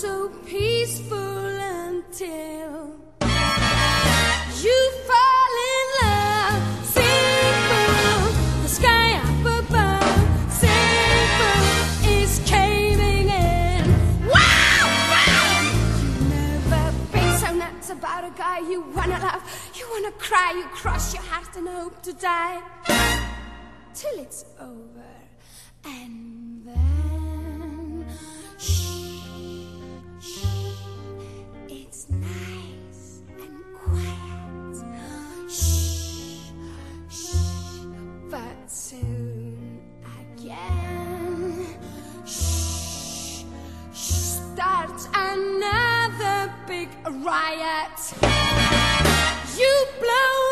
So 0.00 0.30
peaceful 0.46 1.18
until. 1.18 2.96
You 4.64 4.78
fall 5.08 5.54
in 5.74 5.86
love, 6.00 6.62
from 6.94 8.62
the 8.62 8.68
sky 8.68 9.08
up 9.28 9.44
above. 9.60 10.20
From 10.58 12.08
is 12.08 12.40
caving 12.46 13.28
in. 13.28 13.84
Wow, 14.24 14.86
wow! 15.12 15.60
You 16.00 16.08
never 16.30 16.84
been 17.12 17.32
so 17.38 17.52
nuts 17.52 17.90
about 17.90 18.24
a 18.24 18.32
guy 18.38 18.60
you 18.60 18.80
wanna 18.96 19.18
love. 19.18 19.42
You 19.74 19.86
wanna 19.92 20.12
cry, 20.12 20.54
you 20.56 20.64
cross 20.80 21.12
your 21.12 21.24
heart 21.24 21.54
and 21.58 21.68
hope 21.68 22.00
to 22.04 22.14
die 22.14 22.62
till 23.92 24.18
it's 24.18 24.46
over, 24.58 25.12
and 25.84 26.64
then 26.64 26.99
riot. 47.24 48.14
You 49.58 49.86
blow 50.00 50.49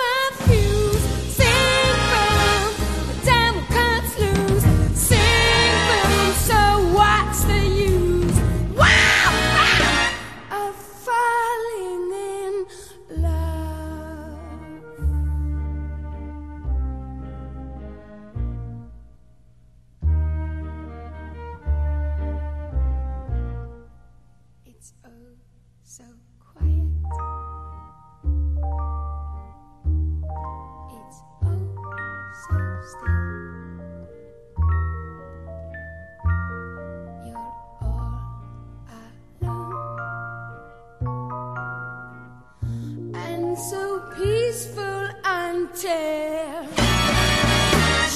peaceful 44.49 45.09
until 45.25 46.63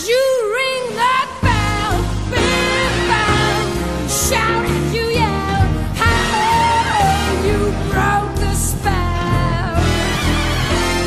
you 0.09 0.23
ring 0.57 0.85
that 0.97 1.29
bell, 1.45 1.93
bell, 2.33 2.89
bell, 3.11 4.09
shout, 4.09 4.67
you 4.95 5.05
yell, 5.21 5.67
hello, 6.01 6.97
you 7.47 7.59
broke 7.93 8.35
the 8.41 8.55
spell. 8.55 9.77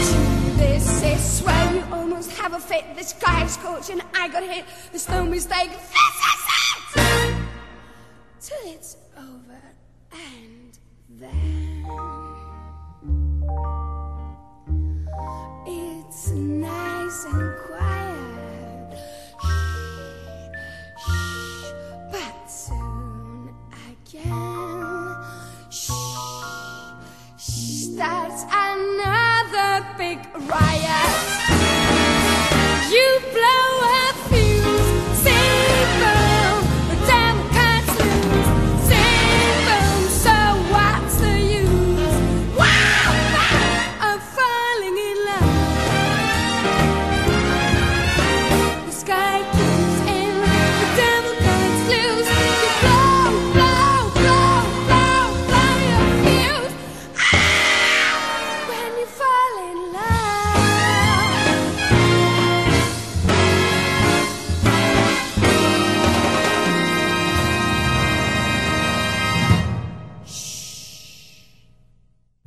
To 0.10 0.18
this 0.60 0.88
is 1.04 1.44
where 1.44 1.74
you 1.74 1.84
almost 1.92 2.30
have 2.34 2.54
a 2.54 2.60
fit. 2.60 2.86
This 2.96 3.14
guy's 3.14 3.52
is 3.52 3.58
coaching, 3.58 4.02
I 4.14 4.28
got 4.28 4.44
hit. 4.44 4.66
There's 4.92 5.10
no 5.10 5.26
mistake. 5.26 5.72
This 5.72 5.80
is 5.80 6.46
it. 6.94 7.36
Till 8.42 8.74
it's 8.74 9.05